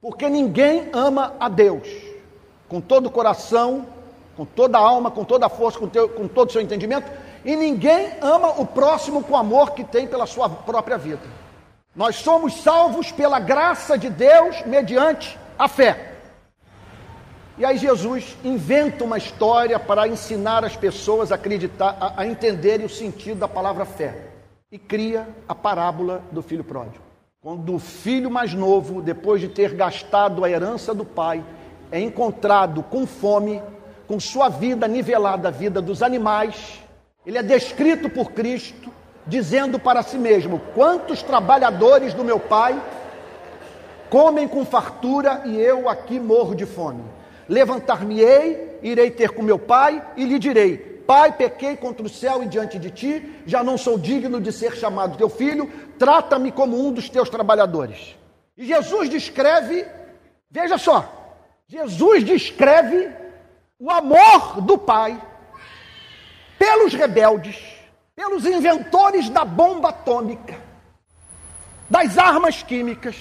porque 0.00 0.28
ninguém 0.28 0.88
ama 0.92 1.34
a 1.40 1.48
Deus 1.48 1.88
com 2.68 2.80
todo 2.80 3.06
o 3.06 3.10
coração, 3.10 3.84
com 4.36 4.44
toda 4.44 4.78
a 4.78 4.80
alma, 4.80 5.10
com 5.10 5.24
toda 5.24 5.46
a 5.46 5.48
força, 5.48 5.78
com, 5.78 5.88
teu, 5.88 6.08
com 6.08 6.28
todo 6.28 6.48
o 6.48 6.52
seu 6.52 6.62
entendimento, 6.62 7.10
e 7.44 7.56
ninguém 7.56 8.12
ama 8.20 8.60
o 8.60 8.64
próximo 8.64 9.24
com 9.24 9.32
o 9.32 9.36
amor 9.36 9.72
que 9.72 9.82
tem 9.82 10.06
pela 10.06 10.24
sua 10.24 10.48
própria 10.48 10.96
vida. 10.96 11.22
Nós 11.94 12.16
somos 12.16 12.62
salvos 12.62 13.10
pela 13.10 13.40
graça 13.40 13.98
de 13.98 14.08
Deus 14.08 14.62
mediante 14.64 15.38
a 15.58 15.68
fé. 15.68 16.14
E 17.58 17.64
aí 17.64 17.76
Jesus 17.76 18.36
inventa 18.42 19.04
uma 19.04 19.18
história 19.18 19.78
para 19.78 20.08
ensinar 20.08 20.64
as 20.64 20.76
pessoas 20.76 21.30
a 21.30 21.34
acreditar, 21.34 21.96
a, 22.00 22.22
a 22.22 22.26
entenderem 22.26 22.86
o 22.86 22.90
sentido 22.90 23.40
da 23.40 23.48
palavra 23.48 23.84
fé. 23.84 24.33
E 24.74 24.78
cria 24.78 25.28
a 25.48 25.54
parábola 25.54 26.20
do 26.32 26.42
filho 26.42 26.64
pródigo. 26.64 27.04
Quando 27.40 27.76
o 27.76 27.78
filho 27.78 28.28
mais 28.28 28.54
novo, 28.54 29.00
depois 29.00 29.40
de 29.40 29.46
ter 29.46 29.72
gastado 29.72 30.44
a 30.44 30.50
herança 30.50 30.92
do 30.92 31.04
pai, 31.04 31.44
é 31.92 32.00
encontrado 32.00 32.82
com 32.82 33.06
fome, 33.06 33.62
com 34.08 34.18
sua 34.18 34.48
vida 34.48 34.88
nivelada 34.88 35.46
à 35.46 35.50
vida 35.52 35.80
dos 35.80 36.02
animais, 36.02 36.82
ele 37.24 37.38
é 37.38 37.42
descrito 37.44 38.10
por 38.10 38.32
Cristo, 38.32 38.90
dizendo 39.24 39.78
para 39.78 40.02
si 40.02 40.18
mesmo: 40.18 40.60
Quantos 40.74 41.22
trabalhadores 41.22 42.12
do 42.12 42.24
meu 42.24 42.40
pai 42.40 42.76
comem 44.10 44.48
com 44.48 44.64
fartura 44.64 45.42
e 45.44 45.56
eu 45.56 45.88
aqui 45.88 46.18
morro 46.18 46.52
de 46.52 46.66
fome? 46.66 47.04
Levantar-me-ei, 47.48 48.80
irei 48.82 49.12
ter 49.12 49.30
com 49.30 49.40
meu 49.40 49.56
pai 49.56 50.04
e 50.16 50.24
lhe 50.24 50.36
direi: 50.36 50.93
Pai, 51.06 51.32
pequei 51.32 51.76
contra 51.76 52.04
o 52.04 52.08
céu 52.08 52.42
e 52.42 52.46
diante 52.46 52.78
de 52.78 52.90
ti, 52.90 53.42
já 53.46 53.62
não 53.62 53.76
sou 53.76 53.98
digno 53.98 54.40
de 54.40 54.50
ser 54.50 54.74
chamado 54.74 55.18
teu 55.18 55.28
filho, 55.28 55.70
trata-me 55.98 56.50
como 56.50 56.86
um 56.86 56.92
dos 56.92 57.08
teus 57.08 57.28
trabalhadores. 57.28 58.16
E 58.56 58.64
Jesus 58.64 59.08
descreve, 59.10 59.86
veja 60.50 60.78
só, 60.78 61.36
Jesus 61.66 62.24
descreve 62.24 63.10
o 63.78 63.90
amor 63.90 64.62
do 64.62 64.78
Pai 64.78 65.20
pelos 66.58 66.94
rebeldes, 66.94 67.58
pelos 68.16 68.46
inventores 68.46 69.28
da 69.28 69.44
bomba 69.44 69.90
atômica, 69.90 70.58
das 71.90 72.16
armas 72.16 72.62
químicas, 72.62 73.16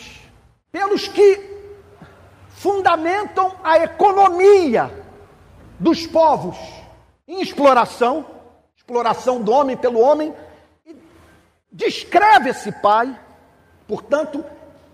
pelos 0.71 1.07
que 1.07 1.51
fundamentam 2.49 3.55
a 3.61 3.79
economia 3.79 4.89
dos 5.79 6.07
povos 6.07 6.82
em 7.27 7.41
exploração, 7.41 8.25
exploração 8.75 9.41
do 9.41 9.51
homem 9.51 9.77
pelo 9.77 9.99
homem, 9.99 10.33
e 10.85 10.95
descreve 11.71 12.49
esse 12.49 12.71
pai, 12.71 13.17
portanto, 13.87 14.43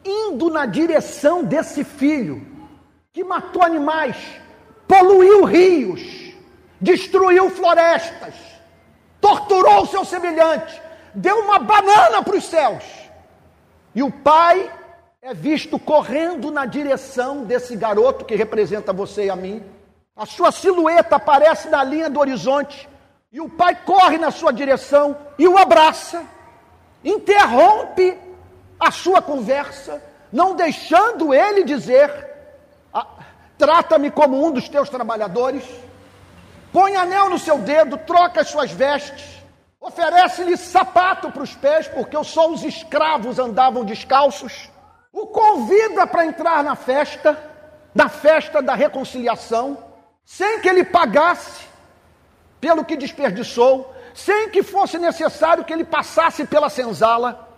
indo 0.04 0.50
na 0.50 0.66
direção 0.66 1.44
desse 1.44 1.84
filho 1.84 2.46
que 3.12 3.24
matou 3.24 3.64
animais, 3.64 4.16
poluiu 4.88 5.44
rios, 5.44 6.02
destruiu 6.80 7.50
florestas, 7.50 8.34
torturou 9.20 9.84
o 9.84 9.88
seu 9.88 10.06
semelhante, 10.06 10.82
deu 11.14 11.40
uma 11.40 11.60
banana 11.60 12.24
para 12.24 12.36
os 12.36 12.46
céus. 12.46 12.84
E 13.94 14.04
o 14.04 14.12
pai 14.12 14.72
é 15.22 15.34
visto 15.34 15.78
correndo 15.78 16.52
na 16.52 16.66
direção 16.66 17.44
desse 17.44 17.76
garoto 17.76 18.24
que 18.24 18.36
representa 18.36 18.94
você 18.94 19.26
e 19.26 19.30
a 19.30 19.36
mim. 19.36 19.64
A 20.20 20.26
sua 20.26 20.52
silhueta 20.52 21.16
aparece 21.16 21.70
na 21.70 21.82
linha 21.82 22.10
do 22.10 22.20
horizonte 22.20 22.90
e 23.32 23.40
o 23.40 23.48
pai 23.48 23.74
corre 23.86 24.18
na 24.18 24.32
sua 24.32 24.52
direção 24.52 25.16
e 25.38 25.48
o 25.48 25.58
abraça, 25.58 26.26
interrompe 27.02 28.20
a 28.78 28.92
sua 28.92 29.22
conversa, 29.22 30.04
não 30.30 30.58
deixando 30.58 31.34
ele 31.34 31.64
dizer: 31.64 32.12
ah, 32.94 33.08
trata-me 33.58 34.12
como 34.12 34.46
um 34.46 34.52
dos 34.52 34.68
teus 34.68 34.90
trabalhadores, 34.90 35.64
põe 36.74 36.98
anel 36.98 37.30
no 37.30 37.40
seu 37.40 37.58
dedo, 37.60 37.98
troca 38.00 38.42
as 38.42 38.50
suas 38.50 38.70
vestes, 38.70 39.42
oferece-lhe 39.80 40.58
sapato 40.58 41.32
para 41.32 41.44
os 41.44 41.56
pés, 41.56 41.88
porque 41.88 42.22
só 42.26 42.52
os 42.52 42.66
escravos 42.66 43.40
andavam 43.40 43.86
descalços 43.86 44.70
o 45.14 45.28
convida 45.28 46.06
para 46.06 46.26
entrar 46.26 46.62
na 46.62 46.76
festa, 46.76 47.42
na 47.96 48.10
festa 48.10 48.62
da 48.62 48.76
reconciliação, 48.76 49.89
sem 50.32 50.60
que 50.60 50.70
ele 50.70 50.84
pagasse 50.84 51.66
pelo 52.62 52.86
que 52.86 52.96
desperdiçou, 52.96 53.92
sem 54.14 54.48
que 54.50 54.62
fosse 54.62 55.00
necessário 55.00 55.66
que 55.66 55.74
ele 55.74 55.84
passasse 55.84 56.46
pela 56.46 56.70
senzala. 56.70 57.50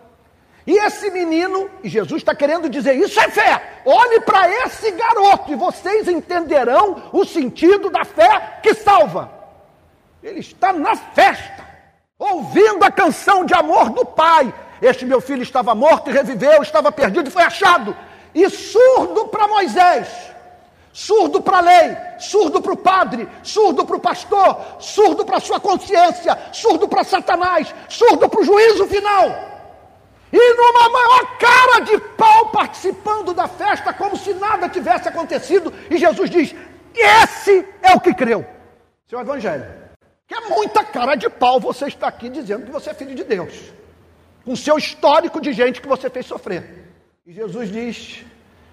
E 0.66 0.78
esse 0.78 1.10
menino, 1.10 1.68
e 1.84 1.88
Jesus 1.90 2.22
está 2.22 2.34
querendo 2.34 2.70
dizer: 2.70 2.94
isso 2.94 3.20
é 3.20 3.28
fé. 3.28 3.82
Olhe 3.84 4.20
para 4.22 4.48
esse 4.64 4.90
garoto 4.90 5.52
e 5.52 5.54
vocês 5.54 6.08
entenderão 6.08 7.10
o 7.12 7.26
sentido 7.26 7.90
da 7.90 8.06
fé 8.06 8.60
que 8.62 8.72
salva. 8.72 9.30
Ele 10.22 10.40
está 10.40 10.72
na 10.72 10.96
festa, 10.96 11.68
ouvindo 12.18 12.84
a 12.84 12.90
canção 12.90 13.44
de 13.44 13.52
amor 13.52 13.90
do 13.90 14.06
Pai, 14.06 14.52
este 14.80 15.04
meu 15.04 15.20
filho 15.20 15.42
estava 15.42 15.74
morto 15.74 16.08
e 16.08 16.12
reviveu, 16.14 16.62
estava 16.62 16.90
perdido 16.90 17.28
e 17.28 17.32
foi 17.32 17.42
achado. 17.42 17.94
E 18.34 18.48
surdo 18.48 19.28
para 19.28 19.46
Moisés, 19.46 20.31
surdo 20.92 21.40
para 21.40 21.58
a 21.58 21.60
lei, 21.60 21.96
surdo 22.18 22.60
para 22.60 22.72
o 22.72 22.76
padre, 22.76 23.28
surdo 23.42 23.84
para 23.84 23.96
o 23.96 24.00
pastor, 24.00 24.76
surdo 24.78 25.24
para 25.24 25.38
a 25.38 25.40
sua 25.40 25.58
consciência, 25.58 26.36
surdo 26.52 26.86
para 26.88 27.04
Satanás, 27.04 27.74
surdo 27.88 28.28
para 28.28 28.40
o 28.40 28.44
juízo 28.44 28.86
final. 28.86 29.50
E 30.32 30.54
numa 30.54 30.88
maior 30.88 31.38
cara 31.38 31.80
de 31.80 31.98
pau 32.16 32.50
participando 32.50 33.34
da 33.34 33.46
festa, 33.46 33.92
como 33.92 34.16
se 34.16 34.32
nada 34.34 34.68
tivesse 34.68 35.08
acontecido. 35.08 35.72
E 35.90 35.98
Jesus 35.98 36.30
diz: 36.30 36.54
Esse 36.94 37.66
é 37.82 37.94
o 37.94 38.00
que 38.00 38.14
creu. 38.14 38.46
Seu 39.06 39.20
Evangelho. 39.20 39.66
Que 40.26 40.34
é 40.34 40.40
muita 40.48 40.82
cara 40.84 41.14
de 41.14 41.28
pau 41.28 41.60
você 41.60 41.86
está 41.86 42.08
aqui 42.08 42.30
dizendo 42.30 42.64
que 42.64 42.70
você 42.70 42.90
é 42.90 42.94
filho 42.94 43.14
de 43.14 43.24
Deus 43.24 43.72
com 44.44 44.56
seu 44.56 44.76
histórico 44.76 45.40
de 45.40 45.52
gente 45.52 45.80
que 45.80 45.88
você 45.88 46.10
fez 46.10 46.26
sofrer. 46.26 46.88
E 47.26 47.32
Jesus 47.32 47.70
diz 47.70 48.24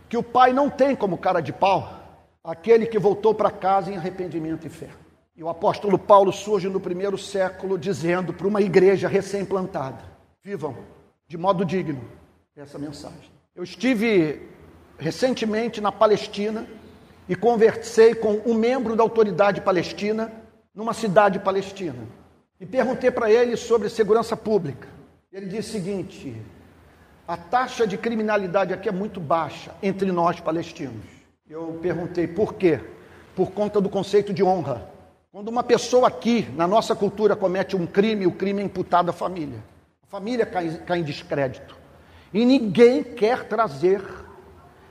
que 0.07 0.17
o 0.17 0.23
Pai 0.23 0.51
não 0.51 0.69
tem 0.69 0.95
como 0.95 1.17
cara 1.17 1.41
de 1.41 1.53
pau 1.53 1.98
aquele 2.49 2.87
que 2.87 2.97
voltou 2.97 3.33
para 3.33 3.51
casa 3.51 3.91
em 3.91 3.97
arrependimento 3.97 4.65
e 4.65 4.69
fé. 4.69 4.89
E 5.35 5.43
o 5.43 5.49
apóstolo 5.49 5.99
Paulo 5.99 6.33
surge 6.33 6.67
no 6.67 6.79
primeiro 6.79 7.17
século 7.17 7.77
dizendo 7.77 8.33
para 8.33 8.47
uma 8.47 8.61
igreja 8.61 9.07
recém-plantada: 9.07 10.03
vivam 10.43 10.75
de 11.27 11.37
modo 11.37 11.63
digno 11.63 12.01
essa 12.55 12.77
mensagem. 12.77 13.31
Eu 13.55 13.63
estive 13.63 14.41
recentemente 14.97 15.79
na 15.79 15.91
Palestina 15.91 16.67
e 17.27 17.35
conversei 17.35 18.13
com 18.15 18.41
um 18.45 18.53
membro 18.53 18.95
da 18.95 19.03
autoridade 19.03 19.61
palestina 19.61 20.31
numa 20.73 20.93
cidade 20.93 21.39
palestina. 21.39 22.05
E 22.59 22.65
perguntei 22.65 23.11
para 23.11 23.31
ele 23.31 23.55
sobre 23.55 23.87
segurança 23.89 24.35
pública. 24.35 24.87
Ele 25.31 25.45
diz 25.45 25.67
o 25.67 25.71
seguinte: 25.71 26.35
a 27.27 27.37
taxa 27.37 27.87
de 27.87 27.97
criminalidade 27.97 28.73
aqui 28.73 28.89
é 28.89 28.91
muito 28.91 29.19
baixa 29.19 29.73
entre 29.81 30.11
nós 30.11 30.39
palestinos. 30.41 31.18
Eu 31.49 31.79
perguntei 31.81 32.27
por 32.27 32.53
quê? 32.53 32.79
Por 33.35 33.51
conta 33.51 33.81
do 33.81 33.89
conceito 33.89 34.31
de 34.31 34.43
honra. 34.43 34.87
Quando 35.31 35.47
uma 35.47 35.63
pessoa 35.63 36.07
aqui, 36.07 36.47
na 36.55 36.67
nossa 36.67 36.95
cultura, 36.95 37.35
comete 37.35 37.75
um 37.75 37.87
crime, 37.87 38.27
o 38.27 38.31
crime 38.31 38.61
é 38.61 38.65
imputado 38.65 39.09
à 39.09 39.13
família. 39.13 39.57
A 40.03 40.05
família 40.05 40.45
cai, 40.45 40.69
cai 40.85 40.99
em 40.99 41.03
descrédito. 41.03 41.75
E 42.31 42.45
ninguém 42.45 43.03
quer 43.03 43.47
trazer 43.47 44.03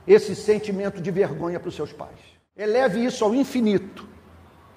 esse 0.05 0.35
sentimento 0.35 1.01
de 1.01 1.09
vergonha 1.11 1.61
para 1.61 1.69
os 1.69 1.75
seus 1.75 1.93
pais. 1.93 2.19
Eleve 2.57 3.05
isso 3.05 3.23
ao 3.23 3.33
infinito 3.33 4.05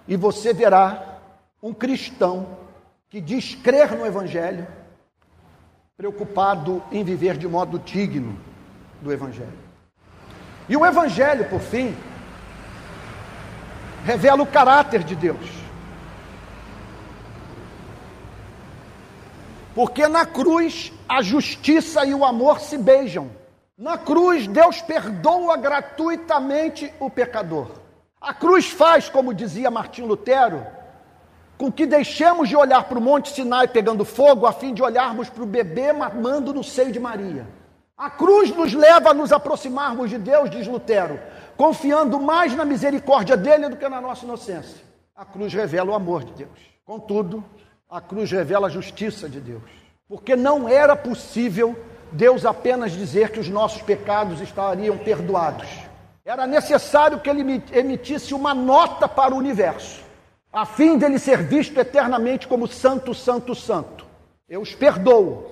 e 0.06 0.16
você 0.16 0.52
verá 0.52 1.18
um 1.60 1.74
cristão 1.74 2.58
que 3.08 3.20
diz 3.20 3.56
crer 3.56 3.96
no 3.96 4.06
Evangelho 4.06 4.68
preocupado 5.96 6.80
em 6.92 7.02
viver 7.02 7.36
de 7.36 7.48
modo 7.48 7.78
digno 7.80 8.38
do 9.00 9.12
Evangelho. 9.12 9.61
E 10.68 10.76
o 10.76 10.86
Evangelho, 10.86 11.48
por 11.48 11.60
fim, 11.60 11.96
revela 14.04 14.42
o 14.42 14.46
caráter 14.46 15.02
de 15.02 15.14
Deus. 15.14 15.62
Porque 19.74 20.06
na 20.06 20.26
cruz 20.26 20.92
a 21.08 21.22
justiça 21.22 22.04
e 22.04 22.14
o 22.14 22.24
amor 22.24 22.60
se 22.60 22.76
beijam. 22.76 23.30
Na 23.76 23.96
cruz 23.96 24.46
Deus 24.46 24.80
perdoa 24.82 25.56
gratuitamente 25.56 26.92
o 27.00 27.08
pecador. 27.08 27.68
A 28.20 28.32
cruz 28.32 28.70
faz, 28.70 29.08
como 29.08 29.34
dizia 29.34 29.70
Martim 29.70 30.02
Lutero, 30.02 30.64
com 31.58 31.72
que 31.72 31.86
deixemos 31.86 32.48
de 32.48 32.56
olhar 32.56 32.84
para 32.84 32.98
o 32.98 33.02
Monte 33.02 33.30
Sinai 33.30 33.66
pegando 33.66 34.04
fogo, 34.04 34.46
a 34.46 34.52
fim 34.52 34.74
de 34.74 34.82
olharmos 34.82 35.28
para 35.28 35.42
o 35.42 35.46
bebê 35.46 35.92
mamando 35.92 36.52
no 36.52 36.62
seio 36.62 36.92
de 36.92 37.00
Maria. 37.00 37.46
A 38.02 38.10
cruz 38.10 38.50
nos 38.50 38.74
leva 38.74 39.10
a 39.10 39.14
nos 39.14 39.30
aproximarmos 39.30 40.10
de 40.10 40.18
Deus, 40.18 40.50
diz 40.50 40.66
Lutero, 40.66 41.20
confiando 41.56 42.18
mais 42.18 42.52
na 42.52 42.64
misericórdia 42.64 43.36
dele 43.36 43.68
do 43.68 43.76
que 43.76 43.88
na 43.88 44.00
nossa 44.00 44.24
inocência. 44.24 44.82
A 45.14 45.24
cruz 45.24 45.54
revela 45.54 45.92
o 45.92 45.94
amor 45.94 46.24
de 46.24 46.32
Deus. 46.32 46.50
Contudo, 46.84 47.44
a 47.88 48.00
cruz 48.00 48.28
revela 48.32 48.66
a 48.66 48.70
justiça 48.70 49.28
de 49.28 49.38
Deus. 49.38 49.62
Porque 50.08 50.34
não 50.34 50.68
era 50.68 50.96
possível 50.96 51.78
Deus 52.10 52.44
apenas 52.44 52.90
dizer 52.90 53.30
que 53.30 53.38
os 53.38 53.48
nossos 53.48 53.82
pecados 53.82 54.40
estariam 54.40 54.98
perdoados. 54.98 55.68
Era 56.24 56.44
necessário 56.44 57.20
que 57.20 57.30
ele 57.30 57.62
emitisse 57.70 58.34
uma 58.34 58.52
nota 58.52 59.06
para 59.06 59.32
o 59.32 59.38
universo, 59.38 60.02
a 60.52 60.66
fim 60.66 60.98
dele 60.98 61.20
ser 61.20 61.44
visto 61.44 61.78
eternamente 61.78 62.48
como 62.48 62.66
santo, 62.66 63.14
santo, 63.14 63.54
santo. 63.54 64.04
Eu 64.48 64.60
os 64.60 64.74
perdoo, 64.74 65.46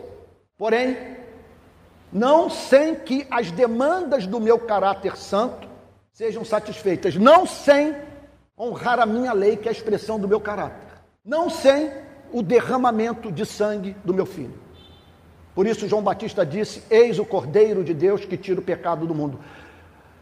porém, 0.58 1.19
não 2.12 2.50
sem 2.50 2.94
que 2.94 3.26
as 3.30 3.50
demandas 3.50 4.26
do 4.26 4.40
meu 4.40 4.58
caráter 4.58 5.16
santo 5.16 5.68
sejam 6.12 6.44
satisfeitas, 6.44 7.16
não 7.16 7.46
sem 7.46 7.96
honrar 8.58 8.98
a 8.98 9.06
minha 9.06 9.32
lei, 9.32 9.56
que 9.56 9.68
é 9.68 9.70
a 9.70 9.72
expressão 9.72 10.18
do 10.18 10.28
meu 10.28 10.40
caráter, 10.40 10.88
não 11.24 11.48
sem 11.48 11.90
o 12.32 12.42
derramamento 12.42 13.32
de 13.32 13.46
sangue 13.46 13.96
do 14.04 14.12
meu 14.12 14.26
filho. 14.26 14.58
Por 15.54 15.66
isso, 15.66 15.88
João 15.88 16.02
Batista 16.02 16.44
disse: 16.44 16.82
Eis 16.90 17.18
o 17.18 17.24
Cordeiro 17.24 17.82
de 17.82 17.94
Deus 17.94 18.24
que 18.24 18.36
tira 18.36 18.60
o 18.60 18.64
pecado 18.64 19.06
do 19.06 19.14
mundo. 19.14 19.40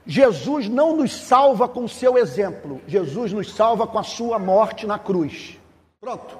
Jesus 0.06 0.68
não 0.68 0.96
nos 0.96 1.14
salva 1.14 1.68
com 1.68 1.84
o 1.84 1.88
seu 1.88 2.16
exemplo, 2.16 2.80
Jesus 2.86 3.32
nos 3.32 3.52
salva 3.52 3.86
com 3.86 3.98
a 3.98 4.02
sua 4.02 4.38
morte 4.38 4.86
na 4.86 4.98
cruz. 4.98 5.58
Pronto. 6.00 6.38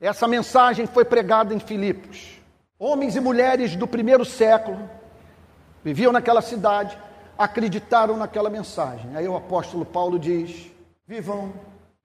Essa 0.00 0.26
mensagem 0.26 0.86
foi 0.86 1.04
pregada 1.04 1.52
em 1.54 1.58
Filipos. 1.58 2.39
Homens 2.82 3.14
e 3.14 3.20
mulheres 3.20 3.76
do 3.76 3.86
primeiro 3.86 4.24
século 4.24 4.88
viviam 5.84 6.10
naquela 6.10 6.40
cidade, 6.40 6.96
acreditaram 7.36 8.16
naquela 8.16 8.48
mensagem. 8.48 9.14
Aí 9.14 9.28
o 9.28 9.36
apóstolo 9.36 9.84
Paulo 9.84 10.18
diz: 10.18 10.70
vivam 11.06 11.52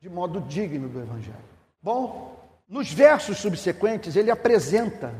de 0.01 0.09
modo 0.09 0.41
digno 0.41 0.89
do 0.89 0.99
Evangelho. 0.99 1.37
Bom, 1.81 2.37
nos 2.67 2.91
versos 2.91 3.37
subsequentes 3.37 4.17
ele 4.17 4.29
apresenta 4.29 5.13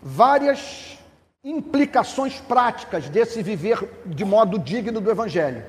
várias 0.00 0.96
implicações 1.42 2.38
práticas 2.38 3.08
desse 3.08 3.42
viver 3.42 3.90
de 4.06 4.24
modo 4.24 4.56
digno 4.56 5.00
do 5.00 5.10
Evangelho. 5.10 5.64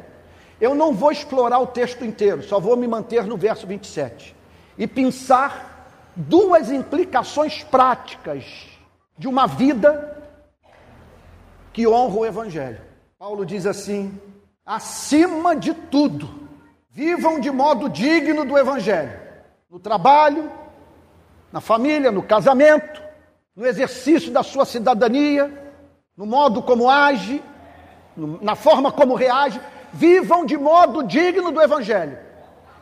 Eu 0.62 0.76
não 0.76 0.94
vou 0.94 1.12
explorar 1.12 1.58
o 1.58 1.66
texto 1.66 2.06
inteiro, 2.06 2.44
só 2.44 2.60
vou 2.60 2.78
me 2.78 2.88
manter 2.88 3.24
no 3.24 3.36
verso 3.36 3.66
27 3.66 4.36
e 4.78 4.86
pensar 4.86 6.14
duas 6.16 6.70
implicações 6.70 7.64
práticas 7.64 8.77
de 9.18 9.28
uma 9.28 9.48
vida 9.48 10.16
que 11.74 11.88
honra 11.88 12.16
o 12.18 12.26
Evangelho. 12.26 12.82
Paulo 13.18 13.46
diz 13.46 13.66
assim: 13.66 14.20
acima 14.66 15.56
de 15.56 15.74
tudo, 15.74 16.30
vivam 16.90 17.40
de 17.40 17.50
modo 17.50 17.90
digno 17.90 18.46
do 18.46 18.58
Evangelho, 18.58 19.20
no 19.70 19.80
trabalho, 19.80 20.52
na 21.52 21.62
família, 21.62 22.12
no 22.12 22.22
casamento, 22.22 23.02
no 23.56 23.66
exercício 23.66 24.32
da 24.32 24.44
sua 24.44 24.66
cidadania, 24.66 25.52
no 26.16 26.26
modo 26.26 26.62
como 26.62 26.90
age, 26.90 27.42
na 28.42 28.56
forma 28.56 28.92
como 28.92 29.16
reage, 29.16 29.60
vivam 29.94 30.46
de 30.46 30.58
modo 30.58 31.04
digno 31.04 31.52
do 31.52 31.62
Evangelho. 31.62 32.18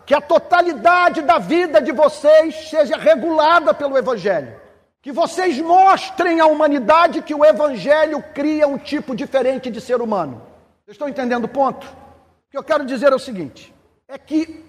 Que 0.06 0.14
a 0.14 0.22
totalidade 0.22 1.22
da 1.22 1.40
vida 1.40 1.82
de 1.82 1.92
vocês 1.92 2.70
seja 2.70 2.96
regulada 2.96 3.74
pelo 3.74 3.98
Evangelho. 3.98 4.65
Que 5.06 5.12
vocês 5.12 5.62
mostrem 5.62 6.40
à 6.40 6.48
humanidade 6.48 7.22
que 7.22 7.36
o 7.36 7.46
Evangelho 7.46 8.24
cria 8.34 8.68
um 8.68 8.76
tipo 8.76 9.16
diferente 9.16 9.70
de 9.70 9.80
ser 9.80 10.02
humano. 10.02 10.42
Vocês 10.84 10.96
estão 10.96 11.08
entendendo 11.08 11.44
o 11.44 11.48
ponto? 11.48 11.86
O 11.86 12.50
que 12.50 12.58
eu 12.58 12.64
quero 12.64 12.84
dizer 12.84 13.12
é 13.12 13.16
o 13.16 13.20
seguinte: 13.20 13.72
é 14.08 14.18
que 14.18 14.66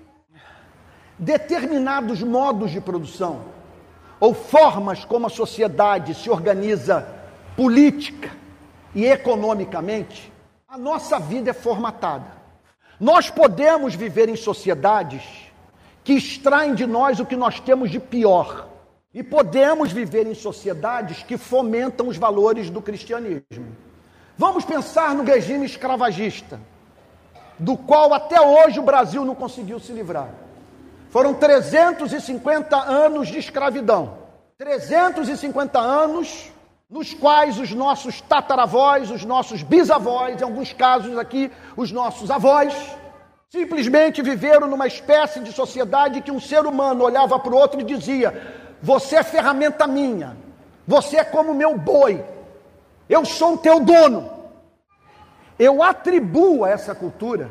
determinados 1.19 2.23
modos 2.23 2.71
de 2.71 2.83
produção, 2.83 3.47
ou 4.21 4.35
formas 4.35 5.07
como 5.07 5.27
a 5.27 5.31
sociedade 5.31 6.15
se 6.15 6.29
organiza 6.29 7.09
política 7.57 8.31
e 8.95 9.07
economicamente, 9.07 10.31
a 10.69 10.77
nossa 10.77 11.19
vida 11.19 11.49
é 11.49 11.55
formatada. 11.55 12.31
Nós 13.01 13.31
podemos 13.31 13.95
viver 13.95 14.29
em 14.29 14.37
sociedades 14.37 15.23
que 16.05 16.13
extraem 16.13 16.75
de 16.75 16.85
nós 16.87 17.21
o 17.21 17.25
que 17.25 17.37
nós 17.37 17.59
temos 17.59 17.91
de 17.91 17.99
pior. 17.99 18.76
E 19.17 19.23
podemos 19.23 19.93
viver 19.93 20.27
em 20.27 20.35
sociedades 20.35 21.23
que 21.23 21.39
fomentam 21.39 22.09
os 22.09 22.19
valores 22.19 22.69
do 22.69 22.83
cristianismo. 22.83 23.75
Vamos 24.37 24.63
pensar 24.63 25.15
no 25.15 25.25
regime 25.25 25.65
escravagista, 25.65 26.61
do 27.59 27.79
qual 27.79 28.13
até 28.13 28.39
hoje 28.39 28.79
o 28.79 28.83
Brasil 28.83 29.25
não 29.25 29.35
conseguiu 29.35 29.81
se 29.81 29.91
livrar. 29.91 30.29
Foram 31.09 31.33
350 31.33 32.77
anos 32.77 33.29
de 33.29 33.39
escravidão. 33.39 34.19
350 34.59 35.79
anos 35.79 36.53
nos 36.91 37.15
quais 37.15 37.59
os 37.59 37.73
nossos 37.73 38.21
tataravós, 38.21 39.11
os 39.11 39.25
nossos 39.25 39.63
bisavós, 39.63 40.39
em 40.39 40.45
alguns 40.45 40.75
casos 40.75 41.17
aqui, 41.17 41.51
os 41.75 41.91
nossos 41.91 42.31
avós, 42.31 42.75
simplesmente 43.49 44.21
viveram 44.21 44.69
numa 44.69 44.87
espécie 44.87 45.41
de 45.41 45.55
sociedade 45.55 46.21
que 46.21 46.31
um 46.31 46.39
ser 46.39 46.67
humano 46.67 47.03
olhava 47.03 47.39
para 47.39 47.55
o 47.55 47.57
outro 47.57 47.81
e 47.81 47.85
dizia: 47.85 48.66
Você 48.83 49.17
é 49.17 49.23
ferramenta 49.23 49.87
minha, 49.87 50.37
você 50.87 51.17
é 51.17 51.25
como 51.25 51.55
meu 51.55 51.77
boi, 51.77 52.25
eu 53.09 53.25
sou 53.25 53.55
o 53.55 53.59
teu 53.59 53.81
dono. 53.81 54.31
Eu 55.59 55.83
atribuo 55.83 56.65
a 56.65 56.71
essa 56.71 56.95
cultura 56.95 57.51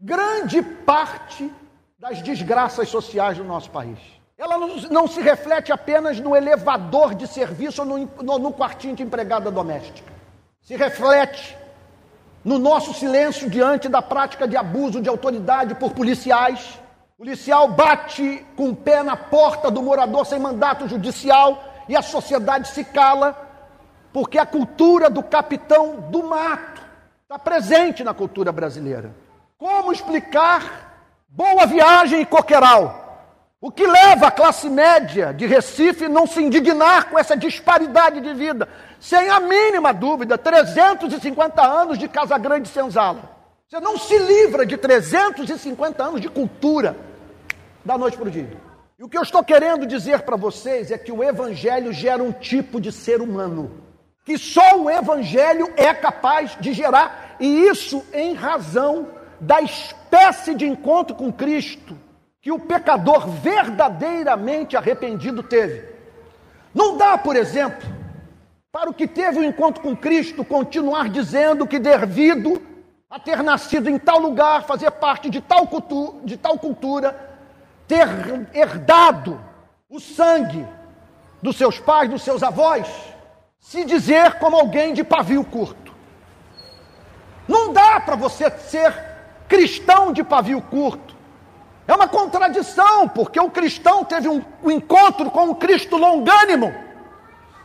grande 0.00 0.60
parte 0.62 1.50
das 1.98 2.20
desgraças 2.20 2.88
sociais 2.88 3.38
do 3.38 3.44
nosso 3.44 3.70
país. 3.70 3.98
Ela 4.38 4.58
não, 4.90 5.08
se 5.08 5.20
reflete 5.22 5.72
apenas 5.72 6.20
no 6.20 6.36
elevador 6.36 7.14
de 7.14 7.26
serviço 7.26 7.80
ou 7.80 7.88
no, 7.88 8.10
no, 8.22 8.38
no 8.38 8.52
quartinho 8.52 8.94
de 8.94 9.02
empregada 9.02 9.50
doméstica. 9.50 10.12
Se 10.60 10.76
reflete 10.76 11.56
no 12.44 12.58
nosso 12.58 12.92
silêncio 12.92 13.48
diante 13.48 13.88
da 13.88 14.02
prática 14.02 14.46
de 14.46 14.56
abuso 14.56 15.00
de 15.00 15.08
autoridade 15.08 15.74
por 15.76 15.92
policiais. 15.92 16.78
O 17.18 17.24
policial 17.24 17.68
bate 17.68 18.44
com 18.56 18.68
o 18.68 18.76
pé 18.76 19.02
na 19.02 19.16
porta 19.16 19.70
do 19.70 19.82
morador 19.82 20.26
sem 20.26 20.38
mandato 20.38 20.86
judicial 20.86 21.64
e 21.88 21.96
a 21.96 22.02
sociedade 22.02 22.68
se 22.68 22.84
cala, 22.84 23.34
porque 24.12 24.38
a 24.38 24.44
cultura 24.44 25.08
do 25.08 25.22
capitão 25.22 25.96
do 26.10 26.22
mato 26.22 26.82
está 27.22 27.38
presente 27.38 28.04
na 28.04 28.12
cultura 28.12 28.52
brasileira. 28.52 29.14
Como 29.56 29.92
explicar 29.92 30.86
Boa 31.36 31.66
viagem 31.66 32.22
e 32.22 32.24
coqueiral. 32.24 33.28
O 33.60 33.70
que 33.70 33.86
leva 33.86 34.28
a 34.28 34.30
classe 34.30 34.70
média 34.70 35.34
de 35.34 35.44
Recife 35.44 36.08
não 36.08 36.26
se 36.26 36.42
indignar 36.42 37.10
com 37.10 37.18
essa 37.18 37.36
disparidade 37.36 38.22
de 38.22 38.32
vida? 38.32 38.66
Sem 38.98 39.28
a 39.28 39.38
mínima 39.38 39.92
dúvida, 39.92 40.38
350 40.38 41.62
anos 41.62 41.98
de 41.98 42.08
Casa 42.08 42.38
Grande 42.38 42.68
Senzala. 42.70 43.36
Você 43.68 43.78
não 43.80 43.98
se 43.98 44.16
livra 44.16 44.64
de 44.64 44.78
350 44.78 46.02
anos 46.02 46.22
de 46.22 46.30
cultura 46.30 46.96
da 47.86 47.96
noite 47.96 48.16
para 48.16 48.26
o 48.26 48.30
dia. 48.30 48.60
E 48.98 49.04
o 49.04 49.08
que 49.08 49.16
eu 49.16 49.22
estou 49.22 49.44
querendo 49.44 49.86
dizer 49.86 50.22
para 50.22 50.36
vocês 50.36 50.90
é 50.90 50.98
que 50.98 51.12
o 51.12 51.22
Evangelho 51.22 51.92
gera 51.92 52.22
um 52.22 52.32
tipo 52.32 52.80
de 52.80 52.90
ser 52.90 53.20
humano, 53.20 53.70
que 54.24 54.36
só 54.36 54.80
o 54.80 54.90
Evangelho 54.90 55.72
é 55.76 55.94
capaz 55.94 56.56
de 56.60 56.72
gerar, 56.72 57.36
e 57.38 57.46
isso 57.68 58.04
em 58.12 58.34
razão 58.34 59.08
da 59.40 59.60
espécie 59.60 60.54
de 60.54 60.66
encontro 60.66 61.14
com 61.14 61.32
Cristo 61.32 61.96
que 62.40 62.50
o 62.50 62.58
pecador 62.58 63.28
verdadeiramente 63.28 64.76
arrependido 64.76 65.42
teve. 65.42 65.94
Não 66.74 66.96
dá, 66.96 67.16
por 67.16 67.36
exemplo, 67.36 67.86
para 68.72 68.90
o 68.90 68.94
que 68.94 69.06
teve 69.06 69.38
o 69.38 69.44
encontro 69.44 69.82
com 69.82 69.96
Cristo 69.96 70.44
continuar 70.44 71.08
dizendo 71.08 71.66
que 71.66 71.78
devido 71.78 72.60
a 73.10 73.18
ter 73.18 73.42
nascido 73.42 73.88
em 73.88 73.98
tal 73.98 74.18
lugar, 74.18 74.64
fazer 74.64 74.90
parte 74.92 75.30
de 75.30 75.40
tal 75.40 75.66
cultura, 75.66 76.18
de 76.24 76.36
tal 76.36 76.58
cultura 76.58 77.35
ter 77.86 78.06
herdado 78.52 79.40
o 79.88 80.00
sangue 80.00 80.66
dos 81.42 81.56
seus 81.56 81.78
pais, 81.78 82.10
dos 82.10 82.22
seus 82.22 82.42
avós, 82.42 82.88
se 83.60 83.84
dizer 83.84 84.38
como 84.38 84.56
alguém 84.56 84.92
de 84.92 85.04
pavio 85.04 85.44
curto. 85.44 85.92
Não 87.46 87.72
dá 87.72 88.00
para 88.00 88.16
você 88.16 88.50
ser 88.50 88.92
cristão 89.48 90.12
de 90.12 90.24
pavio 90.24 90.60
curto. 90.60 91.14
É 91.86 91.94
uma 91.94 92.08
contradição, 92.08 93.08
porque 93.08 93.38
o 93.38 93.50
cristão 93.50 94.04
teve 94.04 94.28
um, 94.28 94.42
encontro 94.64 95.30
com 95.30 95.44
um 95.44 95.54
Cristo 95.54 95.96
longânimo, 95.96 96.74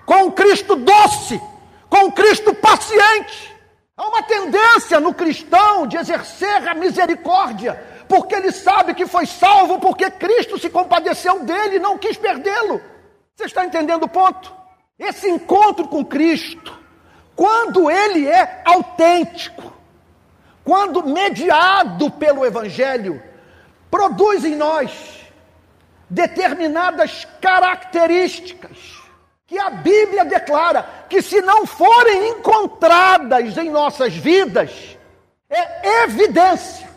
com 0.05 0.25
um 0.25 0.31
Cristo 0.31 0.75
doce, 0.75 1.41
com 1.89 2.05
um 2.05 2.11
Cristo 2.11 2.53
paciente. 2.53 3.55
Há 3.97 4.07
uma 4.07 4.21
tendência 4.23 4.99
no 4.99 5.13
cristão 5.13 5.87
de 5.87 5.97
exercer 5.97 6.67
a 6.67 6.75
misericórdia, 6.75 7.83
porque 8.11 8.35
ele 8.35 8.51
sabe 8.51 8.93
que 8.93 9.05
foi 9.05 9.25
salvo, 9.25 9.79
porque 9.79 10.11
Cristo 10.11 10.59
se 10.59 10.69
compadeceu 10.69 11.45
dele 11.45 11.77
e 11.77 11.79
não 11.79 11.97
quis 11.97 12.17
perdê-lo. 12.17 12.81
Você 13.33 13.45
está 13.45 13.63
entendendo 13.63 14.03
o 14.03 14.09
ponto? 14.09 14.53
Esse 14.99 15.29
encontro 15.29 15.87
com 15.87 16.03
Cristo 16.03 16.77
quando 17.37 17.89
ele 17.89 18.27
é 18.27 18.63
autêntico, 18.65 19.73
quando 20.61 21.07
mediado 21.07 22.11
pelo 22.11 22.45
Evangelho, 22.45 23.23
produz 23.89 24.43
em 24.43 24.57
nós 24.57 24.91
determinadas 26.09 27.25
características 27.39 28.77
que 29.47 29.57
a 29.57 29.69
Bíblia 29.69 30.25
declara 30.25 30.85
que, 31.07 31.21
se 31.21 31.39
não 31.41 31.65
forem 31.65 32.31
encontradas 32.31 33.57
em 33.57 33.69
nossas 33.69 34.13
vidas, 34.13 34.97
é 35.49 36.03
evidência 36.03 36.90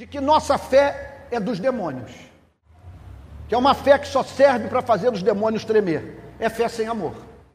de 0.00 0.06
que 0.06 0.18
nossa 0.18 0.56
fé 0.56 1.26
é 1.30 1.38
dos 1.38 1.60
demônios. 1.60 2.10
Que 3.46 3.54
é 3.54 3.58
uma 3.58 3.74
fé 3.74 3.98
que 3.98 4.08
só 4.08 4.22
serve 4.22 4.66
para 4.66 4.80
fazer 4.80 5.12
os 5.12 5.22
demônios 5.22 5.62
tremer. 5.62 6.18
É 6.38 6.48
fé 6.48 6.68
sem 6.68 6.88
amor. 6.88 7.12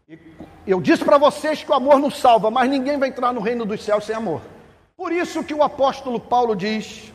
E 0.07 0.19
eu 0.67 0.79
disse 0.79 1.03
para 1.03 1.17
vocês 1.17 1.63
que 1.63 1.71
o 1.71 1.73
amor 1.73 1.97
nos 1.97 2.19
salva, 2.19 2.51
mas 2.51 2.69
ninguém 2.69 2.99
vai 2.99 3.09
entrar 3.09 3.33
no 3.33 3.41
reino 3.41 3.65
dos 3.65 3.83
céus 3.83 4.05
sem 4.05 4.15
amor. 4.15 4.43
Por 4.95 5.11
isso 5.11 5.43
que 5.43 5.55
o 5.55 5.63
apóstolo 5.63 6.19
Paulo 6.19 6.55
diz: 6.55 7.11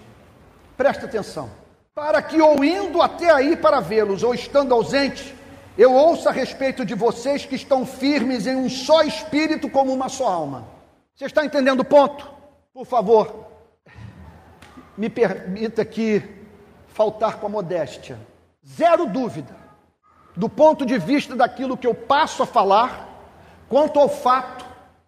presta 0.77 1.07
atenção, 1.07 1.49
para 1.95 2.21
que 2.21 2.43
ou 2.43 2.65
indo 2.65 3.01
até 3.01 3.31
aí 3.31 3.57
para 3.57 3.79
vê-los, 3.79 4.25
ou 4.25 4.35
estando 4.35 4.75
ausente, 4.75 5.33
eu 5.79 5.95
ouço 5.95 6.29
a 6.29 6.33
respeito 6.33 6.85
de 6.85 6.97
vocês 6.97 7.47
que 7.47 7.55
estão 7.55 7.87
firmes 7.87 8.49
em 8.49 8.57
um 8.57 8.69
só 8.69 9.03
espírito, 9.03 9.71
como 9.71 9.93
uma 9.93 10.09
só 10.09 10.27
alma. 10.27 10.67
Você 11.15 11.27
está 11.27 11.45
entendendo 11.45 11.81
o 11.81 11.85
ponto? 11.85 12.29
Por 12.75 12.85
favor, 12.85 13.50
me 14.97 15.09
permita 15.09 15.83
aqui 15.83 16.23
faltar 16.89 17.39
com 17.39 17.47
a 17.47 17.51
modéstia. 17.51 18.19
Zero 18.67 19.07
dúvida, 19.07 19.57
do 20.37 20.49
ponto 20.49 20.85
de 20.85 20.99
vista 20.99 21.35
daquilo 21.35 21.77
que 21.77 21.87
eu 21.87 21.95
passo 21.95 22.43
a 22.43 22.47
falar, 22.47 23.09
quanto 23.69 23.99
ao 23.99 24.09
fato 24.09 24.65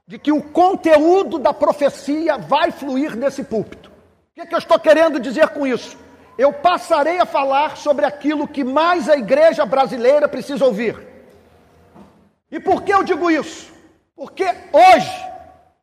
de 0.06 0.18
que 0.18 0.32
o 0.32 0.42
conteúdo 0.42 1.38
da 1.38 1.52
profecia 1.52 2.36
vai 2.36 2.70
fluir 2.70 3.16
desse 3.16 3.44
púlpito. 3.44 3.90
O 3.90 4.34
que, 4.34 4.40
é 4.40 4.46
que 4.46 4.54
eu 4.54 4.58
estou 4.58 4.78
querendo 4.78 5.20
dizer 5.20 5.48
com 5.48 5.66
isso? 5.66 5.96
Eu 6.36 6.52
passarei 6.52 7.18
a 7.18 7.26
falar 7.26 7.76
sobre 7.76 8.04
aquilo 8.04 8.48
que 8.48 8.64
mais 8.64 9.08
a 9.08 9.16
igreja 9.16 9.64
brasileira 9.64 10.28
precisa 10.28 10.64
ouvir. 10.64 10.98
E 12.50 12.58
por 12.58 12.82
que 12.82 12.92
eu 12.92 13.02
digo 13.02 13.30
isso? 13.30 13.72
Porque 14.16 14.44
hoje, 14.44 15.26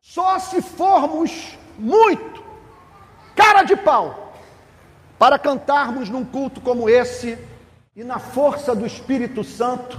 só 0.00 0.38
se 0.38 0.62
formos 0.62 1.58
muito 1.78 2.29
cara 3.40 3.62
de 3.62 3.74
pau 3.74 4.34
para 5.18 5.38
cantarmos 5.38 6.10
num 6.10 6.22
culto 6.22 6.60
como 6.60 6.90
esse 6.90 7.38
e 7.96 8.04
na 8.04 8.18
força 8.18 8.74
do 8.74 8.84
Espírito 8.84 9.42
Santo, 9.42 9.98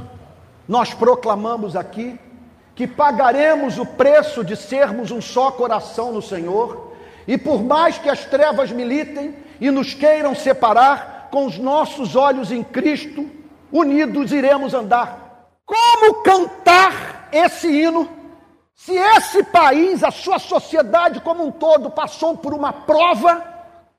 nós 0.67 0.93
proclamamos 0.93 1.75
aqui 1.75 2.19
que 2.75 2.85
pagaremos 2.85 3.79
o 3.79 3.85
preço 3.85 4.43
de 4.43 4.55
sermos 4.55 5.09
um 5.09 5.19
só 5.19 5.49
coração 5.49 6.11
no 6.11 6.21
Senhor, 6.21 6.93
e 7.27 7.35
por 7.35 7.63
mais 7.63 7.97
que 7.97 8.09
as 8.09 8.25
trevas 8.25 8.71
militem 8.71 9.35
e 9.59 9.71
nos 9.71 9.93
queiram 9.95 10.35
separar, 10.35 11.29
com 11.31 11.45
os 11.45 11.57
nossos 11.57 12.15
olhos 12.15 12.51
em 12.51 12.63
Cristo, 12.63 13.27
unidos 13.71 14.31
iremos 14.31 14.73
andar. 14.73 15.47
Como 15.65 16.21
cantar 16.23 17.29
esse 17.31 17.67
hino 17.67 18.07
se 18.83 18.95
esse 18.95 19.43
país, 19.43 20.03
a 20.03 20.09
sua 20.09 20.39
sociedade 20.39 21.21
como 21.21 21.45
um 21.45 21.51
todo, 21.51 21.91
passou 21.91 22.35
por 22.35 22.51
uma 22.51 22.73
prova 22.73 23.45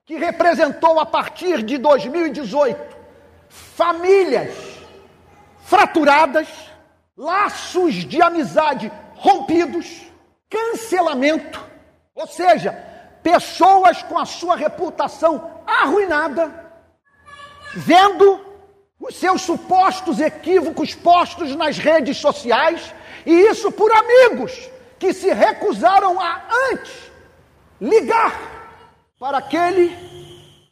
que 0.05 0.17
representou 0.17 0.99
a 0.99 1.07
partir 1.07 1.63
de 1.63 1.79
2018 1.79 2.97
famílias 3.49 4.53
fraturadas, 5.65 6.49
laços 7.17 7.95
de 7.95 8.21
amizade 8.21 8.91
rompidos, 9.15 10.03
cancelamento, 10.51 11.65
ou 12.13 12.27
seja, 12.27 12.73
pessoas 13.23 14.03
com 14.03 14.19
a 14.19 14.27
sua 14.27 14.57
reputação 14.57 15.63
arruinada, 15.65 16.53
vendo 17.73 18.45
os 18.99 19.15
seus 19.15 19.43
supostos 19.43 20.19
equívocos 20.19 20.93
postos 20.93 21.55
nas 21.55 21.79
redes 21.79 22.17
sociais, 22.17 22.93
e 23.25 23.33
isso 23.49 23.71
por 23.73 23.91
amigos 23.93 24.71
que 24.99 25.13
se 25.13 25.33
recusaram 25.33 26.21
a 26.21 26.43
antes 26.71 27.11
ligar 27.81 28.39
para 29.19 29.39
aquele 29.39 29.97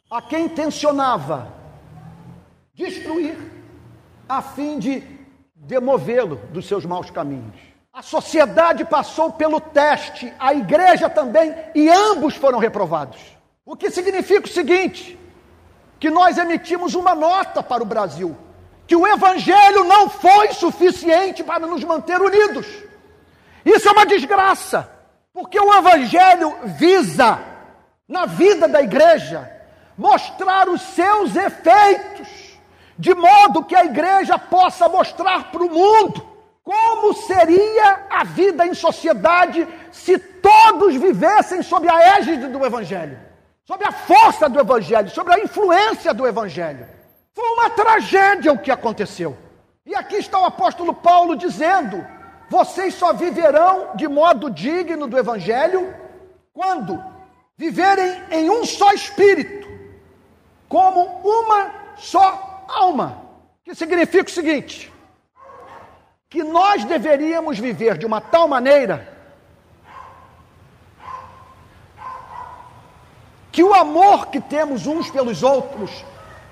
a 0.09 0.21
quem 0.21 0.49
tensionava 0.49 1.53
destruir, 2.73 3.37
a 4.27 4.41
fim 4.41 4.79
de 4.79 5.03
demovê-lo 5.55 6.37
dos 6.51 6.67
seus 6.67 6.85
maus 6.85 7.09
caminhos. 7.09 7.55
A 7.93 8.01
sociedade 8.01 8.85
passou 8.85 9.31
pelo 9.33 9.59
teste, 9.59 10.33
a 10.39 10.53
igreja 10.53 11.09
também, 11.09 11.53
e 11.75 11.89
ambos 11.89 12.35
foram 12.35 12.57
reprovados. 12.57 13.19
O 13.65 13.75
que 13.75 13.91
significa 13.91 14.47
o 14.47 14.49
seguinte: 14.49 15.19
que 15.99 16.09
nós 16.09 16.37
emitimos 16.37 16.95
uma 16.95 17.13
nota 17.13 17.61
para 17.61 17.83
o 17.83 17.85
Brasil, 17.85 18.35
que 18.91 18.95
o 18.97 19.07
evangelho 19.07 19.85
não 19.85 20.09
foi 20.09 20.51
suficiente 20.51 21.45
para 21.45 21.65
nos 21.65 21.81
manter 21.81 22.19
unidos. 22.21 22.67
Isso 23.63 23.87
é 23.87 23.91
uma 23.93 24.05
desgraça, 24.05 24.91
porque 25.33 25.57
o 25.57 25.73
evangelho 25.73 26.53
visa, 26.77 27.39
na 28.05 28.25
vida 28.25 28.67
da 28.67 28.81
igreja, 28.81 29.49
mostrar 29.97 30.67
os 30.67 30.81
seus 30.81 31.37
efeitos 31.37 32.27
de 32.99 33.15
modo 33.15 33.63
que 33.63 33.77
a 33.77 33.85
igreja 33.85 34.37
possa 34.37 34.89
mostrar 34.89 35.53
para 35.53 35.63
o 35.63 35.69
mundo 35.69 36.27
como 36.61 37.13
seria 37.13 38.07
a 38.09 38.25
vida 38.25 38.67
em 38.67 38.73
sociedade 38.73 39.65
se 39.89 40.19
todos 40.19 40.97
vivessem 40.97 41.63
sob 41.63 41.87
a 41.87 42.17
égide 42.17 42.47
do 42.47 42.65
Evangelho, 42.65 43.17
sob 43.63 43.85
a 43.85 43.91
força 43.93 44.49
do 44.49 44.59
Evangelho, 44.59 45.09
sob 45.09 45.31
a 45.31 45.39
influência 45.39 46.13
do 46.13 46.27
Evangelho. 46.27 47.00
Foi 47.33 47.47
uma 47.49 47.69
tragédia 47.69 48.51
o 48.51 48.59
que 48.59 48.71
aconteceu. 48.71 49.37
E 49.85 49.95
aqui 49.95 50.15
está 50.15 50.39
o 50.39 50.45
apóstolo 50.45 50.93
Paulo 50.93 51.35
dizendo: 51.35 52.05
vocês 52.49 52.93
só 52.93 53.13
viverão 53.13 53.95
de 53.95 54.07
modo 54.07 54.49
digno 54.49 55.07
do 55.07 55.17
Evangelho 55.17 55.95
quando 56.53 57.01
viverem 57.57 58.21
em 58.31 58.49
um 58.49 58.65
só 58.65 58.91
espírito, 58.91 59.67
como 60.67 61.01
uma 61.23 61.73
só 61.97 62.65
alma. 62.67 63.21
Que 63.63 63.73
significa 63.73 64.29
o 64.29 64.33
seguinte: 64.33 64.91
que 66.29 66.43
nós 66.43 66.83
deveríamos 66.83 67.57
viver 67.57 67.97
de 67.97 68.05
uma 68.05 68.19
tal 68.19 68.47
maneira 68.47 69.09
que 73.51 73.63
o 73.63 73.73
amor 73.73 74.27
que 74.27 74.39
temos 74.39 74.87
uns 74.87 75.11
pelos 75.11 75.43
outros 75.43 76.05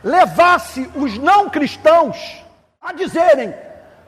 levasse 0.04 0.90
os 0.96 1.18
não 1.18 1.50
cristãos 1.50 2.44
a 2.82 2.94
dizerem: 2.94 3.54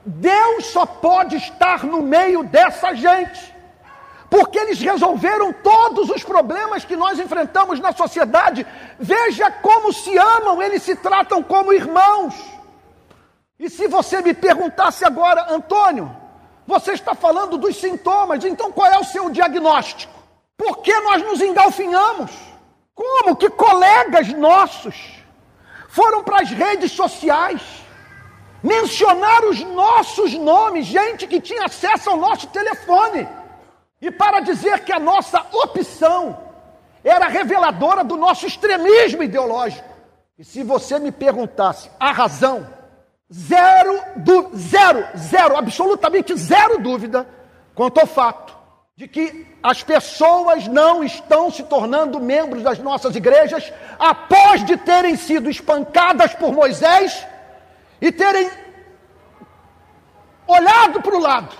Deus 0.06 0.68
só 0.68 0.86
pode 0.86 1.36
estar 1.36 1.84
no 1.84 2.02
meio 2.02 2.44
dessa 2.44 2.94
gente 2.94 3.52
porque 4.32 4.58
eles 4.58 4.80
resolveram 4.80 5.52
todos 5.52 6.10
os 6.10 6.24
problemas 6.24 6.86
que 6.86 6.96
nós 6.96 7.20
enfrentamos 7.20 7.82
na 7.82 7.92
sociedade. 7.92 8.66
Veja 8.98 9.52
como 9.52 9.92
se 9.92 10.18
amam, 10.18 10.62
eles 10.64 10.84
se 10.84 10.96
tratam 10.96 11.44
como 11.44 11.74
irmãos. 11.74 12.34
E 13.60 13.70
se 13.70 13.90
você 13.90 14.22
me 14.22 14.34
perguntasse 14.34 15.04
agora, 15.04 15.54
Antônio, 15.54 16.16
você 16.66 16.94
está 16.94 17.14
falando 17.14 17.58
dos 17.58 17.76
sintomas, 17.76 18.46
então 18.46 18.72
qual 18.72 18.88
é 18.88 18.98
o 18.98 19.04
seu 19.04 19.30
diagnóstico? 19.30 20.14
Por 20.56 20.78
que 20.78 20.98
nós 21.02 21.22
nos 21.24 21.42
engalfinhamos? 21.42 22.32
Como 22.96 23.36
que 23.36 23.50
colegas 23.50 24.30
nossos 24.30 25.21
foram 25.92 26.24
para 26.24 26.42
as 26.42 26.50
redes 26.50 26.94
sociais 26.94 27.62
mencionar 28.64 29.44
os 29.44 29.60
nossos 29.62 30.34
nomes, 30.34 30.86
gente 30.86 31.28
que 31.28 31.42
tinha 31.42 31.66
acesso 31.66 32.10
ao 32.10 32.18
nosso 32.18 32.48
telefone? 32.48 33.28
E 34.02 34.10
para 34.10 34.40
dizer 34.40 34.86
que 34.86 34.94
a 34.94 35.00
nossa 35.00 35.46
opção 35.52 36.40
era 37.04 37.28
reveladora 37.28 38.04
do 38.04 38.16
nosso 38.16 38.48
extremismo 38.48 39.22
ideológico. 39.24 39.90
E 40.40 40.46
se 40.46 40.64
você 40.64 40.98
me 40.98 41.12
perguntasse 41.12 41.92
a 42.00 42.12
razão, 42.12 42.68
zero, 43.32 44.02
du, 44.16 44.50
zero, 44.56 45.06
zero, 45.18 45.58
absolutamente 45.58 46.36
zero 46.36 46.80
dúvida 46.80 47.28
quanto 47.76 48.00
ao 48.00 48.08
fato 48.08 48.61
de 49.02 49.08
que 49.08 49.48
as 49.64 49.82
pessoas 49.82 50.68
não 50.68 51.04
estão 51.04 51.50
se 51.50 51.64
tornando 51.64 52.20
membros 52.20 52.62
das 52.62 52.78
nossas 52.78 53.16
igrejas 53.16 53.74
após 53.98 54.64
de 54.64 54.78
terem 54.78 55.16
sido 55.16 55.50
espancadas 55.50 56.36
por 56.36 56.54
Moisés 56.54 57.26
e 58.00 58.12
terem 58.12 58.48
olhado 60.46 61.02
para 61.02 61.16
o 61.16 61.20
lado 61.20 61.56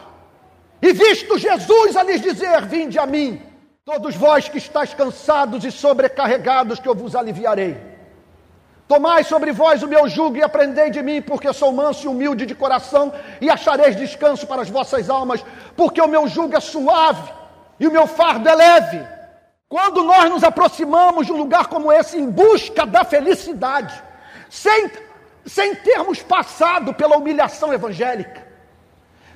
e 0.84 0.94
visto 0.94 1.40
Jesus 1.40 1.98
a 1.98 2.04
lhes 2.04 2.22
dizer: 2.22 2.64
Vinde 2.68 3.00
a 3.00 3.08
mim, 3.08 3.42
todos 3.84 4.16
vós 4.16 4.48
que 4.48 4.60
estáis 4.60 4.94
cansados 4.94 5.66
e 5.66 5.72
sobrecarregados, 5.72 6.80
que 6.80 6.88
eu 6.88 6.94
vos 6.94 7.16
aliviarei. 7.16 7.91
Tomai 8.92 9.24
sobre 9.24 9.54
vós 9.54 9.82
o 9.82 9.88
meu 9.88 10.10
jugo 10.10 10.36
e 10.36 10.44
aprendei 10.44 10.90
de 10.90 11.02
mim, 11.02 11.22
porque 11.22 11.54
sou 11.54 11.72
manso 11.72 12.04
e 12.04 12.08
humilde 12.10 12.46
de 12.46 12.54
coração, 12.54 13.14
e 13.40 13.50
achareis 13.50 13.96
descanso 13.96 14.46
para 14.46 14.64
as 14.64 14.70
vossas 14.70 15.10
almas, 15.10 15.42
porque 15.78 16.02
o 16.02 16.10
meu 16.10 16.28
jugo 16.28 16.58
é 16.58 16.60
suave 16.60 17.32
e 17.80 17.88
o 17.88 17.92
meu 17.92 18.06
fardo 18.06 18.50
é 18.50 18.54
leve. 18.54 19.02
Quando 19.70 20.04
nós 20.04 20.30
nos 20.30 20.44
aproximamos 20.44 21.26
de 21.26 21.32
um 21.32 21.38
lugar 21.38 21.68
como 21.68 21.90
esse 21.90 22.18
em 22.18 22.30
busca 22.30 22.86
da 22.86 23.06
felicidade, 23.06 23.94
sem, 24.50 24.92
sem 25.46 25.74
termos 25.74 26.22
passado 26.22 26.94
pela 26.94 27.16
humilhação 27.16 27.74
evangélica, 27.74 28.46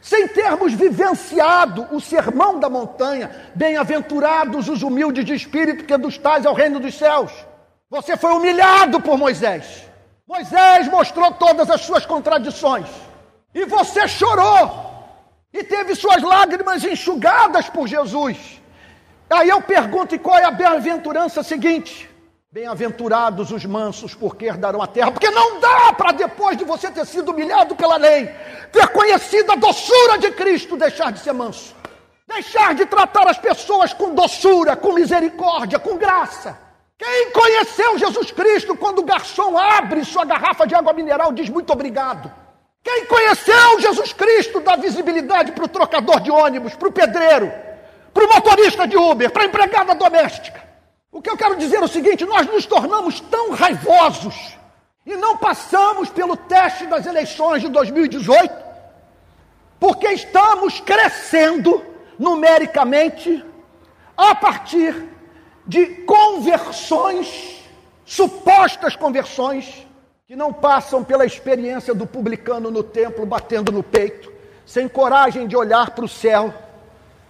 sem 0.02 0.28
termos 0.28 0.74
vivenciado 0.74 1.88
o 1.94 2.02
sermão 2.02 2.60
da 2.60 2.70
montanha, 2.70 3.32
bem-aventurados 3.56 4.68
os 4.68 4.84
humildes 4.84 5.24
de 5.24 5.34
espírito, 5.34 5.86
que 5.86 5.98
dos 5.98 6.18
tais 6.18 6.44
é 6.44 6.50
o 6.50 6.54
reino 6.54 6.78
dos 6.78 6.96
céus. 6.96 7.32
Você 7.96 8.18
foi 8.18 8.32
humilhado 8.34 9.00
por 9.00 9.18
Moisés. 9.18 9.86
Moisés 10.28 10.86
mostrou 10.90 11.32
todas 11.32 11.70
as 11.70 11.80
suas 11.80 12.06
contradições. 12.06 12.88
E 13.54 13.64
você 13.64 14.06
chorou. 14.06 14.84
E 15.54 15.64
teve 15.64 15.96
suas 15.96 16.22
lágrimas 16.22 16.84
enxugadas 16.84 17.70
por 17.70 17.88
Jesus. 17.88 18.62
Aí 19.30 19.48
eu 19.48 19.62
pergunto: 19.62 20.14
e 20.14 20.20
qual 20.20 20.38
é 20.38 20.44
a 20.44 20.52
bem-aventurança 20.52 21.42
seguinte? 21.42 22.10
Bem-aventurados 22.52 23.50
os 23.52 23.64
mansos, 23.64 24.14
porque 24.14 24.48
herdarão 24.48 24.82
a 24.82 24.88
terra. 24.88 25.14
Porque 25.14 25.30
não 25.30 25.62
dá 25.62 25.94
para, 25.94 26.12
depois 26.12 26.58
de 26.58 26.66
você 26.66 26.92
ter 26.92 27.06
sido 27.06 27.32
humilhado 27.32 27.78
pela 27.78 27.96
lei, 27.96 28.28
ter 28.74 28.90
conhecido 28.90 29.54
a 29.54 29.56
doçura 29.56 30.18
de 30.18 30.32
Cristo, 30.32 30.76
deixar 30.76 31.14
de 31.14 31.20
ser 31.20 31.32
manso. 31.32 31.74
Deixar 32.28 32.76
de 32.76 32.86
tratar 32.86 33.26
as 33.30 33.38
pessoas 33.38 33.94
com 33.94 34.14
doçura, 34.14 34.76
com 34.76 34.92
misericórdia, 34.92 35.80
com 35.80 35.96
graça. 35.96 36.65
Quem 36.98 37.32
conheceu 37.32 37.98
Jesus 37.98 38.32
Cristo 38.32 38.76
quando 38.76 39.00
o 39.00 39.06
garçom 39.06 39.58
abre 39.58 40.06
sua 40.06 40.24
garrafa 40.24 40.66
de 40.66 40.74
água 40.76 40.94
mineral 40.94 41.34
diz 41.34 41.50
muito 41.50 41.72
obrigado? 41.72 42.32
Quem 42.82 43.06
conheceu 43.06 43.80
Jesus 43.80 44.14
Cristo 44.14 44.62
dá 44.62 44.76
visibilidade 44.76 45.52
para 45.52 45.66
o 45.66 45.68
trocador 45.68 46.20
de 46.20 46.32
ônibus, 46.32 46.76
para 46.76 46.88
o 46.88 46.92
pedreiro, 46.92 47.52
para 48.14 48.24
o 48.24 48.30
motorista 48.30 48.88
de 48.88 48.96
Uber, 48.96 49.30
para 49.32 49.44
a 49.44 49.46
empregada 49.46 49.96
doméstica. 49.96 50.64
O 51.12 51.22
que 51.22 51.30
eu 51.30 51.36
quero 51.36 51.56
dizer 51.56 51.78
é 51.78 51.82
o 51.82 51.88
seguinte: 51.88 52.26
nós 52.26 52.46
nos 52.46 52.66
tornamos 52.66 53.20
tão 53.20 53.52
raivosos 53.52 54.36
e 55.06 55.16
não 55.18 55.38
passamos 55.38 56.10
pelo 56.10 56.38
teste 56.38 56.86
das 56.86 57.06
eleições 57.06 57.62
de 57.62 57.70
2018, 57.70 58.54
porque 59.80 60.08
estamos 60.08 60.80
crescendo 60.80 61.84
numericamente 62.18 63.44
a 64.16 64.34
partir 64.34 65.15
de 65.68 65.86
conversões, 66.04 67.64
supostas 68.06 68.96
conversões, 68.96 69.86
que 70.28 70.36
não 70.36 70.52
passam 70.52 71.04
pela 71.04 71.26
experiência 71.26 71.94
do 71.94 72.06
publicano 72.08 72.72
no 72.72 72.84
templo 72.84 73.26
batendo 73.26 73.72
no 73.72 73.84
peito, 73.84 74.32
sem 74.66 74.88
coragem 74.88 75.48
de 75.48 75.56
olhar 75.56 75.92
para 75.92 76.06
o 76.06 76.10
céu, 76.10 76.54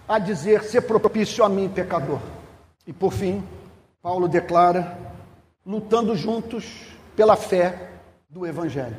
a 0.08 0.18
dizer: 0.18 0.62
ser 0.64 0.82
propício 0.82 1.44
a 1.44 1.48
mim, 1.48 1.68
pecador. 1.68 2.20
E 2.86 2.92
por 2.92 3.12
fim, 3.12 3.42
Paulo 4.00 4.28
declara, 4.28 4.96
lutando 5.64 6.14
juntos 6.14 6.64
pela 7.14 7.36
fé 7.36 7.90
do 8.28 8.46
Evangelho. 8.46 8.96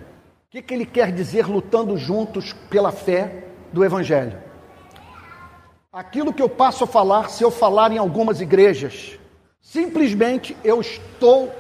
O 0.48 0.50
que, 0.50 0.62
que 0.62 0.74
ele 0.74 0.86
quer 0.86 1.12
dizer 1.12 1.48
lutando 1.48 1.98
juntos 1.98 2.54
pela 2.70 2.92
fé 2.92 3.46
do 3.72 3.84
Evangelho? 3.84 4.38
Aquilo 5.92 6.34
que 6.34 6.42
eu 6.42 6.50
passo 6.50 6.84
a 6.84 6.88
falar, 6.88 7.30
se 7.30 7.44
eu 7.44 7.50
falar 7.50 7.92
em 7.92 7.98
algumas 7.98 8.42
igrejas, 8.42 9.18
simplesmente 9.68 10.56
eu 10.64 10.80
estou, 10.80 11.54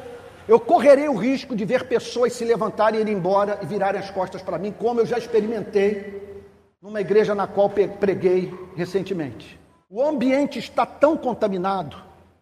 eu 0.47 0.59
correrei 0.59 1.09
o 1.09 1.15
risco 1.15 1.55
de 1.55 1.65
ver 1.65 1.87
pessoas 1.87 2.33
se 2.33 2.45
levantarem 2.45 2.99
e 2.99 3.03
ir 3.03 3.09
embora 3.09 3.59
e 3.61 3.65
virarem 3.65 3.99
as 3.99 4.09
costas 4.09 4.41
para 4.41 4.57
mim, 4.57 4.71
como 4.71 5.01
eu 5.01 5.05
já 5.05 5.17
experimentei 5.17 6.41
numa 6.81 7.01
igreja 7.01 7.35
na 7.35 7.47
qual 7.47 7.69
preguei 7.69 8.53
recentemente. 8.75 9.59
O 9.89 10.01
ambiente 10.01 10.57
está 10.57 10.85
tão 10.85 11.17
contaminado 11.17 11.97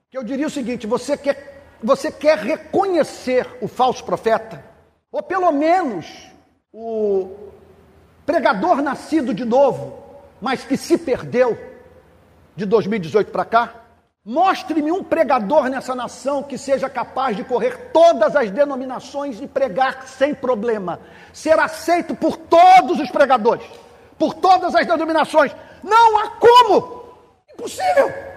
que 0.09 0.17
eu 0.17 0.23
diria 0.23 0.45
o 0.45 0.51
seguinte: 0.51 0.85
você 0.85 1.17
quer, 1.17 1.63
você 1.83 2.11
quer 2.11 2.37
reconhecer 2.37 3.47
o 3.59 3.67
falso 3.67 4.03
profeta? 4.03 4.63
Ou 5.11 5.23
pelo 5.23 5.51
menos 5.51 6.05
o 6.71 7.29
pregador 8.23 8.83
nascido 8.83 9.33
de 9.33 9.45
novo, 9.45 9.97
mas 10.39 10.63
que 10.63 10.77
se 10.77 10.97
perdeu 10.97 11.57
de 12.55 12.65
2018 12.65 13.31
para 13.31 13.45
cá? 13.45 13.84
Mostre-me 14.25 14.91
um 14.91 15.03
pregador 15.03 15.69
nessa 15.69 15.93
nação 15.93 16.41
que 16.41 16.57
seja 16.57 16.89
capaz 16.89 17.37
de 17.37 17.43
correr 17.43 17.91
todas 17.93 18.35
as 18.35 18.49
denominações 18.49 19.39
e 19.39 19.45
pregar 19.45 20.07
sem 20.07 20.33
problema, 20.33 20.99
ser 21.31 21.59
aceito 21.59 22.15
por 22.15 22.35
todos 22.35 22.99
os 22.99 23.11
pregadores, 23.11 23.67
por 24.17 24.33
todas 24.33 24.73
as 24.73 24.87
denominações. 24.87 25.55
Não 25.83 26.17
há 26.17 26.31
como! 26.31 27.05
Impossível! 27.53 28.34